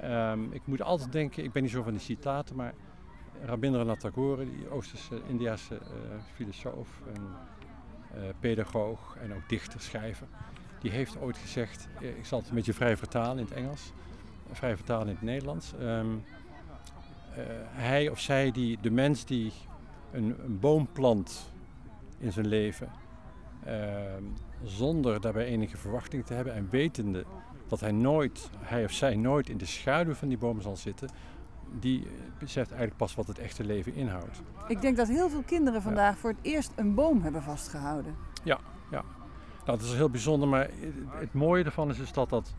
Ehm, 0.00 0.52
ik 0.52 0.62
moet 0.64 0.82
altijd 0.82 1.12
denken, 1.12 1.44
ik 1.44 1.52
ben 1.52 1.62
niet 1.62 1.72
zo 1.72 1.82
van 1.82 1.92
die 1.92 2.00
citaten, 2.00 2.56
maar 2.56 2.74
Rabindranath 3.44 4.00
Tagore, 4.00 4.44
die 4.44 4.70
Oosterse 4.70 5.20
Indiase 5.26 5.74
uh, 5.74 5.80
filosoof 6.34 6.88
en 7.14 7.22
uh, 8.14 8.22
pedagoog 8.40 9.16
en 9.20 9.34
ook 9.34 9.48
dichter, 9.48 9.80
schrijver, 9.80 10.26
die 10.80 10.90
heeft 10.90 11.20
ooit 11.20 11.36
gezegd, 11.36 11.88
ik 12.00 12.24
zal 12.24 12.38
het 12.38 12.48
een 12.48 12.54
beetje 12.54 12.74
vrij 12.74 12.96
vertalen 12.96 13.38
in 13.38 13.44
het 13.44 13.52
Engels, 13.52 13.92
vrij 14.52 14.76
vertalen 14.76 15.06
in 15.06 15.14
het 15.14 15.22
Nederlands. 15.22 15.72
Um, 15.80 16.24
uh, 17.38 17.44
hij 17.70 18.08
of 18.08 18.20
zij, 18.20 18.50
die, 18.50 18.78
de 18.80 18.90
mens 18.90 19.24
die 19.24 19.52
een, 20.12 20.36
een 20.44 20.58
boom 20.58 20.88
plant 20.92 21.50
in 22.18 22.32
zijn 22.32 22.46
leven, 22.46 22.90
uh, 23.66 23.72
zonder 24.64 25.20
daarbij 25.20 25.44
enige 25.44 25.76
verwachting 25.76 26.26
te 26.26 26.34
hebben 26.34 26.54
en 26.54 26.68
wetende 26.70 27.24
dat 27.68 27.80
hij 27.80 27.92
nooit, 27.92 28.50
hij 28.58 28.84
of 28.84 28.92
zij 28.92 29.16
nooit 29.16 29.48
in 29.48 29.56
de 29.56 29.66
schaduw 29.66 30.14
van 30.14 30.28
die 30.28 30.38
boom 30.38 30.60
zal 30.60 30.76
zitten, 30.76 31.08
die 31.80 32.06
beseft 32.38 32.68
eigenlijk 32.68 32.98
pas 32.98 33.14
wat 33.14 33.26
het 33.26 33.38
echte 33.38 33.64
leven 33.64 33.94
inhoudt. 33.94 34.40
Ik 34.68 34.80
denk 34.80 34.96
dat 34.96 35.08
heel 35.08 35.28
veel 35.28 35.42
kinderen 35.42 35.82
vandaag 35.82 36.14
ja. 36.14 36.20
voor 36.20 36.30
het 36.30 36.38
eerst 36.42 36.72
een 36.74 36.94
boom 36.94 37.22
hebben 37.22 37.42
vastgehouden. 37.42 38.16
Ja, 38.44 38.58
ja. 38.90 39.04
Nou, 39.64 39.78
dat 39.78 39.88
is 39.88 39.94
heel 39.94 40.10
bijzonder, 40.10 40.48
maar 40.48 40.70
het, 41.08 41.34
mooie 41.34 41.64
ervan 41.64 41.90
is, 41.90 41.98
is 41.98 42.12
dat 42.12 42.30
dat 42.30 42.54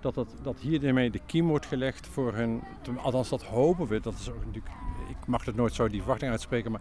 dat, 0.00 0.14
dat, 0.14 0.34
dat 0.42 0.58
hiermee 0.58 1.10
de 1.10 1.20
kiem 1.26 1.46
wordt 1.46 1.66
gelegd 1.66 2.06
voor 2.06 2.34
hun. 2.34 2.62
Althans, 2.96 3.28
dat 3.28 3.42
hopen 3.42 3.86
we. 3.86 4.00
Dat 4.00 4.14
is 4.14 4.30
ook 4.30 4.44
natuurlijk, 4.44 4.74
ik 5.08 5.26
mag 5.26 5.44
het 5.44 5.56
nooit 5.56 5.74
zo 5.74 5.88
die 5.88 6.00
verwachting 6.00 6.30
uitspreken, 6.30 6.70
maar 6.70 6.80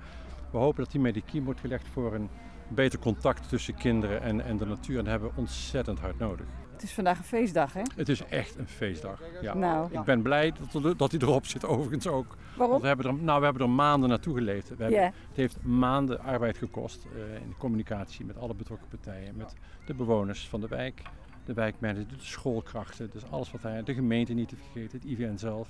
we 0.51 0.57
hopen 0.57 0.83
dat 0.83 0.91
hiermee 0.91 1.13
de 1.13 1.21
kiem 1.21 1.43
wordt 1.43 1.59
gelegd 1.59 1.87
voor 1.87 2.13
een 2.13 2.29
beter 2.67 2.99
contact 2.99 3.49
tussen 3.49 3.75
kinderen 3.75 4.21
en, 4.21 4.41
en 4.41 4.57
de 4.57 4.65
natuur. 4.65 4.97
En 4.97 5.03
dat 5.03 5.11
hebben 5.11 5.29
we 5.29 5.39
ontzettend 5.39 5.99
hard 5.99 6.19
nodig. 6.19 6.45
Het 6.77 6.85
is 6.85 6.93
vandaag 6.93 7.17
een 7.17 7.23
feestdag, 7.23 7.73
hè? 7.73 7.81
Het 7.95 8.09
is 8.09 8.25
echt 8.25 8.57
een 8.57 8.67
feestdag. 8.67 9.21
Ja. 9.41 9.53
Nou. 9.53 9.93
Ik 9.93 10.03
ben 10.03 10.21
blij 10.21 10.53
dat, 10.71 10.97
dat 10.97 11.11
hij 11.11 11.19
erop 11.19 11.45
zit, 11.45 11.65
overigens 11.65 12.07
ook. 12.07 12.35
Waarom? 12.55 12.69
Want 12.69 12.81
we 12.81 12.87
hebben 12.87 13.05
er, 13.05 13.13
nou, 13.13 13.39
we 13.39 13.45
hebben 13.45 13.63
er 13.63 13.69
maanden 13.69 14.09
naartoe 14.09 14.35
geleefd. 14.35 14.69
We 14.69 14.75
hebben, 14.77 14.99
yeah. 14.99 15.11
Het 15.27 15.35
heeft 15.35 15.63
maanden 15.63 16.19
arbeid 16.19 16.57
gekost 16.57 17.05
uh, 17.05 17.35
in 17.35 17.49
de 17.49 17.55
communicatie 17.57 18.25
met 18.25 18.37
alle 18.37 18.53
betrokken 18.53 18.87
partijen, 18.87 19.35
met 19.35 19.53
de 19.85 19.93
bewoners 19.93 20.47
van 20.47 20.61
de 20.61 20.67
wijk, 20.67 21.01
de 21.45 21.53
wijkmanager, 21.53 22.07
de 22.07 22.15
schoolkrachten, 22.17 23.09
dus 23.11 23.31
alles 23.31 23.51
wat 23.51 23.61
hij, 23.61 23.83
de 23.83 23.93
gemeente 23.93 24.33
niet 24.33 24.49
te 24.49 24.55
vergeten, 24.55 24.99
het 24.99 25.07
IVN 25.07 25.37
zelf, 25.37 25.69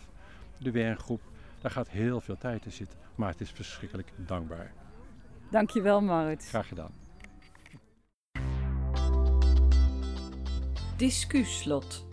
de 0.58 0.72
werkgroep. 0.72 1.22
Daar 1.62 1.72
gaat 1.72 1.90
heel 1.90 2.22
veel 2.22 2.38
tijd 2.38 2.66
in 2.66 2.72
zitten, 2.72 2.98
maar 3.16 3.30
het 3.30 3.42
is 3.42 3.52
verschrikkelijk 3.52 4.12
dankbaar. 4.16 4.72
Dankjewel 5.50 6.02
Maurits. 6.02 6.50
Graag 6.50 6.68
gedaan. 6.68 6.92
Discuslot. 10.98 12.06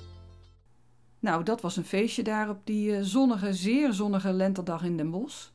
Nou, 1.18 1.44
dat 1.44 1.61
was 1.61 1.77
een 1.77 1.85
feestje 1.85 2.23
daar 2.23 2.49
op 2.49 2.61
die 2.64 3.05
zonnige, 3.05 3.55
zeer 3.55 3.92
zonnige 3.92 4.33
lentedag 4.33 4.83
in 4.83 4.97
Den 4.97 5.11
Bosch. 5.11 5.49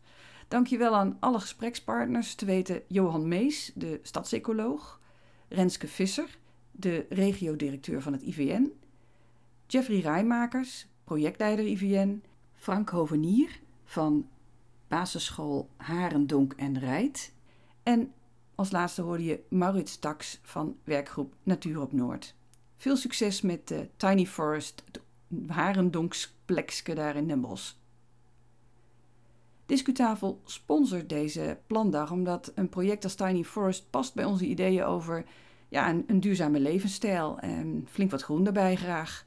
Dankjewel 0.47 0.95
aan 0.95 1.17
alle 1.19 1.39
gesprekspartners, 1.39 2.35
te 2.35 2.45
weten 2.45 2.81
Johan 2.87 3.27
Mees, 3.27 3.71
de 3.75 3.99
stadsecoloog, 4.03 4.99
Renske 5.47 5.87
Visser, 5.87 6.37
de 6.71 7.05
regiodirecteur 7.09 8.01
van 8.01 8.13
het 8.13 8.21
IVN, 8.21 8.71
Jeffrey 9.67 9.99
Rijmakers, 9.99 10.87
projectleider 11.03 11.65
IVN, 11.65 12.23
Frank 12.53 12.89
Hovenier 12.89 13.59
van 13.85 14.27
basisschool 14.87 15.69
Harendonk 15.77 16.53
en 16.53 16.79
Rijt 16.79 17.33
en 17.83 18.13
als 18.55 18.71
laatste 18.71 19.01
hoorde 19.01 19.23
je 19.23 19.43
Maurits 19.49 19.99
Tax 19.99 20.39
van 20.41 20.77
werkgroep 20.83 21.35
Natuur 21.43 21.81
op 21.81 21.93
Noord. 21.93 22.37
Veel 22.79 22.97
succes 22.97 23.41
met 23.41 23.67
de 23.67 23.87
Tiny 23.97 24.25
Forest, 24.25 24.83
het 24.85 25.01
Harendonksplekske 25.47 26.93
daar 26.93 27.15
in 27.15 27.27
Den 27.27 27.41
Bosch. 27.41 27.73
Discutafel 29.65 30.41
sponsort 30.45 31.09
deze 31.09 31.57
plandag 31.67 32.11
omdat 32.11 32.51
een 32.55 32.69
project 32.69 33.03
als 33.03 33.15
Tiny 33.15 33.43
Forest 33.43 33.89
past 33.89 34.13
bij 34.13 34.25
onze 34.25 34.45
ideeën 34.45 34.83
over 34.83 35.25
ja, 35.69 35.89
een, 36.07 36.19
duurzame 36.19 36.59
levensstijl 36.59 37.39
en 37.39 37.87
flink 37.89 38.11
wat 38.11 38.23
groen 38.23 38.43
daarbij 38.43 38.75
graag. 38.75 39.25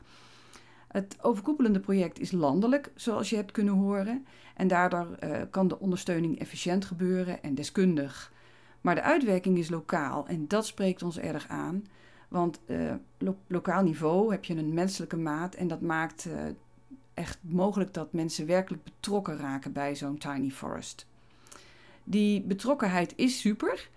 Het 0.88 1.16
overkoepelende 1.20 1.80
project 1.80 2.18
is 2.18 2.30
landelijk, 2.30 2.92
zoals 2.94 3.30
je 3.30 3.36
hebt 3.36 3.52
kunnen 3.52 3.74
horen, 3.74 4.26
en 4.54 4.68
daardoor 4.68 5.16
uh, 5.24 5.40
kan 5.50 5.68
de 5.68 5.78
ondersteuning 5.78 6.38
efficiënt 6.38 6.84
gebeuren 6.84 7.42
en 7.42 7.54
deskundig. 7.54 8.32
Maar 8.80 8.94
de 8.94 9.02
uitwerking 9.02 9.58
is 9.58 9.68
lokaal 9.68 10.26
en 10.26 10.48
dat 10.48 10.66
spreekt 10.66 11.02
ons 11.02 11.18
erg 11.18 11.48
aan, 11.48 11.84
want 12.32 12.60
uh, 12.66 12.92
lo 13.18 13.36
lokaal 13.46 13.82
niveau 13.82 14.30
heb 14.30 14.44
je 14.44 14.56
een 14.56 14.74
menselijke 14.74 15.16
maat 15.16 15.54
en 15.54 15.68
dat 15.68 15.80
maakt 15.80 16.26
uh, 16.26 16.34
echt 17.14 17.38
mogelijk 17.40 17.94
dat 17.94 18.12
mensen 18.12 18.46
werkelijk 18.46 18.84
betrokken 18.84 19.36
raken 19.36 19.72
bij 19.72 19.96
zo'n 19.96 20.18
tiny 20.18 20.50
forest. 20.50 21.06
Die 22.04 22.42
betrokkenheid 22.42 23.12
is 23.16 23.40
super, 23.40 23.88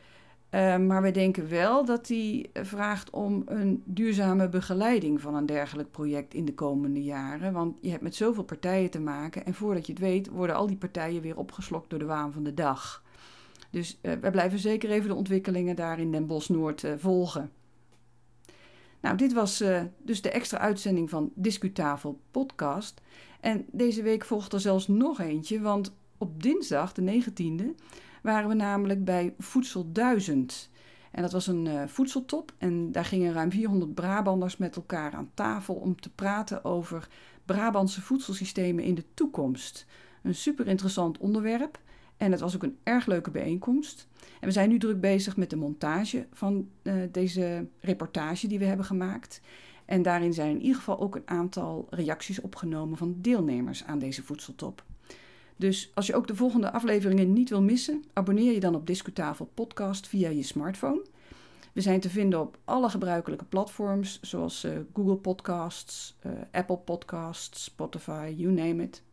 uh, 0.51 0.77
maar 0.77 1.01
we 1.01 1.11
denken 1.11 1.49
wel 1.49 1.85
dat 1.85 2.07
die 2.07 2.49
vraagt 2.53 3.09
om 3.09 3.43
een 3.45 3.83
duurzame 3.85 4.49
begeleiding 4.49 5.21
van 5.21 5.35
een 5.35 5.45
dergelijk 5.45 5.91
project 5.91 6.33
in 6.33 6.45
de 6.45 6.53
komende 6.53 7.03
jaren. 7.03 7.53
Want 7.53 7.77
je 7.81 7.89
hebt 7.89 8.03
met 8.03 8.15
zoveel 8.15 8.43
partijen 8.43 8.89
te 8.89 8.99
maken 8.99 9.45
en 9.45 9.53
voordat 9.53 9.85
je 9.85 9.91
het 9.91 10.01
weet 10.01 10.27
worden 10.27 10.55
al 10.55 10.67
die 10.67 10.77
partijen 10.77 11.21
weer 11.21 11.37
opgeslokt 11.37 11.89
door 11.89 11.99
de 11.99 12.05
waan 12.05 12.31
van 12.31 12.43
de 12.43 12.53
dag. 12.53 13.03
Dus 13.69 13.99
wij 14.01 14.31
blijven 14.31 14.59
zeker 14.59 14.89
even 14.89 15.09
de 15.09 15.15
ontwikkelingen 15.15 15.75
daar 15.75 15.99
in 15.99 16.11
Den 16.11 16.27
Bosch 16.27 16.49
Noord 16.49 16.87
volgen. 16.97 17.51
Nou, 19.05 19.17
dit 19.17 19.33
was 19.33 19.63
dus 19.97 20.21
de 20.21 20.29
extra 20.29 20.57
uitzending 20.57 21.09
van 21.09 21.31
Discutafel 21.35 22.19
podcast. 22.31 23.01
En 23.39 23.65
deze 23.71 24.01
week 24.01 24.25
volgt 24.25 24.53
er 24.53 24.59
zelfs 24.59 24.87
nog 24.87 25.19
eentje, 25.19 25.61
want 25.61 25.95
op 26.17 26.43
dinsdag, 26.43 26.93
de 26.93 27.23
19e, 27.23 27.83
waren 28.21 28.49
we 28.49 28.55
namelijk 28.55 29.05
bij 29.05 29.33
Voedsel 29.37 29.91
1000. 29.91 30.69
En 31.11 31.21
dat 31.21 31.31
was 31.31 31.47
een 31.47 31.65
uh, 31.65 31.83
voedseltop 31.87 32.53
en 32.57 32.91
daar 32.91 33.05
gingen 33.05 33.33
ruim 33.33 33.51
400 33.51 33.93
Brabanders 33.93 34.57
met 34.57 34.75
elkaar 34.75 35.13
aan 35.13 35.31
tafel 35.33 35.75
om 35.75 36.01
te 36.01 36.09
praten 36.09 36.63
over 36.63 37.07
Brabantse 37.45 38.01
voedselsystemen 38.01 38.83
in 38.83 38.95
de 38.95 39.05
toekomst. 39.13 39.85
Een 40.23 40.35
super 40.35 40.67
interessant 40.67 41.17
onderwerp 41.17 41.79
en 42.17 42.31
het 42.31 42.39
was 42.39 42.55
ook 42.55 42.63
een 42.63 42.77
erg 42.83 43.05
leuke 43.05 43.31
bijeenkomst. 43.31 44.07
En 44.39 44.47
we 44.47 44.51
zijn 44.51 44.69
nu 44.69 44.77
druk 44.77 45.01
bezig 45.01 45.37
met 45.37 45.49
de 45.49 45.55
montage 45.55 46.27
van 46.31 46.67
uh, 46.83 46.93
deze 47.11 47.67
reportage 47.79 48.47
die 48.47 48.59
we 48.59 48.65
hebben 48.65 48.85
gemaakt. 48.85 49.41
En 49.85 50.01
daarin 50.01 50.33
zijn 50.33 50.49
in 50.49 50.61
ieder 50.61 50.75
geval 50.75 50.99
ook 50.99 51.15
een 51.15 51.27
aantal 51.27 51.87
reacties 51.89 52.41
opgenomen 52.41 52.97
van 52.97 53.15
deelnemers 53.17 53.83
aan 53.83 53.99
deze 53.99 54.23
voedseltop. 54.23 54.83
Dus 55.55 55.91
als 55.93 56.07
je 56.07 56.15
ook 56.15 56.27
de 56.27 56.35
volgende 56.35 56.71
afleveringen 56.71 57.33
niet 57.33 57.49
wil 57.49 57.61
missen, 57.61 58.03
abonneer 58.13 58.53
je 58.53 58.59
dan 58.59 58.75
op 58.75 58.87
Discutafel 58.87 59.49
Podcast 59.53 60.07
via 60.07 60.29
je 60.29 60.43
smartphone. 60.43 61.05
We 61.73 61.81
zijn 61.81 61.99
te 61.99 62.09
vinden 62.09 62.39
op 62.39 62.57
alle 62.63 62.89
gebruikelijke 62.89 63.45
platforms, 63.45 64.19
zoals 64.21 64.65
uh, 64.65 64.71
Google 64.93 65.15
Podcasts, 65.15 66.15
uh, 66.25 66.31
Apple 66.51 66.77
Podcasts, 66.77 67.63
Spotify, 67.63 68.33
you 68.37 68.53
name 68.53 68.83
it. 68.83 69.03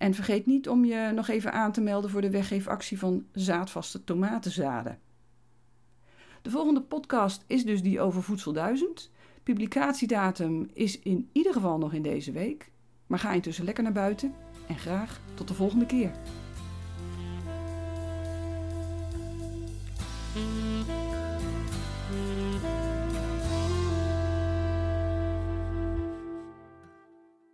En 0.00 0.14
vergeet 0.14 0.46
niet 0.46 0.68
om 0.68 0.84
je 0.84 1.10
nog 1.14 1.28
even 1.28 1.52
aan 1.52 1.72
te 1.72 1.80
melden 1.80 2.10
voor 2.10 2.20
de 2.20 2.30
weggeefactie 2.30 2.98
van 2.98 3.26
zaadvaste 3.32 4.04
tomatenzaden. 4.04 4.98
De 6.42 6.50
volgende 6.50 6.82
podcast 6.82 7.44
is 7.46 7.64
dus 7.64 7.82
die 7.82 8.00
over 8.00 8.22
Voedsel 8.22 8.52
1000. 8.52 9.10
Publicatiedatum 9.42 10.70
is 10.72 10.98
in 10.98 11.28
ieder 11.32 11.52
geval 11.52 11.78
nog 11.78 11.92
in 11.92 12.02
deze 12.02 12.32
week. 12.32 12.70
Maar 13.06 13.18
ga 13.18 13.32
intussen 13.32 13.64
lekker 13.64 13.82
naar 13.82 13.92
buiten 13.92 14.34
en 14.68 14.78
graag 14.78 15.20
tot 15.34 15.48
de 15.48 15.54
volgende 15.54 15.86
keer. 15.86 16.10